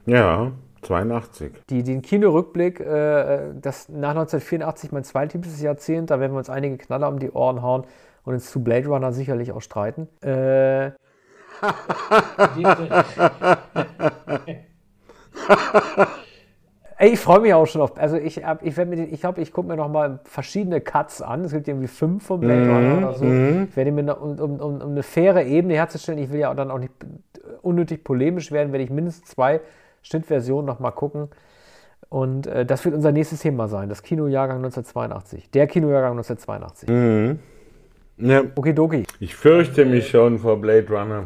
[0.05, 1.51] Ja, 82.
[1.69, 6.77] Die, den Kinorückblick, äh, das nach 1984 mein zweitliebstes Jahrzehnt, da werden wir uns einige
[6.77, 7.83] Knaller um die Ohren hauen
[8.23, 10.07] und uns zu Blade Runner sicherlich auch streiten.
[10.21, 10.91] Äh,
[16.99, 17.97] ich freue mich auch schon auf.
[17.97, 21.43] Also ich, ich, ich glaube, ich gucke mir noch mal verschiedene Cuts an.
[21.45, 23.25] Es gibt irgendwie fünf von Blade Runner mm, oder so.
[23.25, 23.67] Mm.
[23.69, 26.69] Ich werde mir, noch, um, um, um, eine faire Ebene herzustellen, ich will ja dann
[26.69, 26.93] auch nicht
[27.61, 29.61] unnötig polemisch werden, werde ich mindestens zwei
[30.03, 31.29] Schnittversionen noch mal gucken.
[32.09, 35.49] Und äh, das wird unser nächstes Thema sein, das Kinojahrgang 1982.
[35.51, 36.89] Der Kinojahrgang 1982.
[36.89, 37.39] Mm.
[38.17, 38.43] Ja.
[38.55, 39.05] Okidoki.
[39.19, 41.25] Ich fürchte mich schon vor Blade Runner.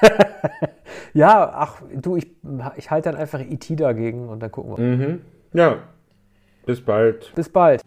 [1.14, 2.26] ja, ach du, ich,
[2.76, 4.82] ich halte dann einfach IT dagegen und dann gucken wir.
[4.82, 5.20] Mhm.
[5.52, 5.78] Ja.
[6.66, 7.34] Bis bald.
[7.34, 7.80] Bis bald.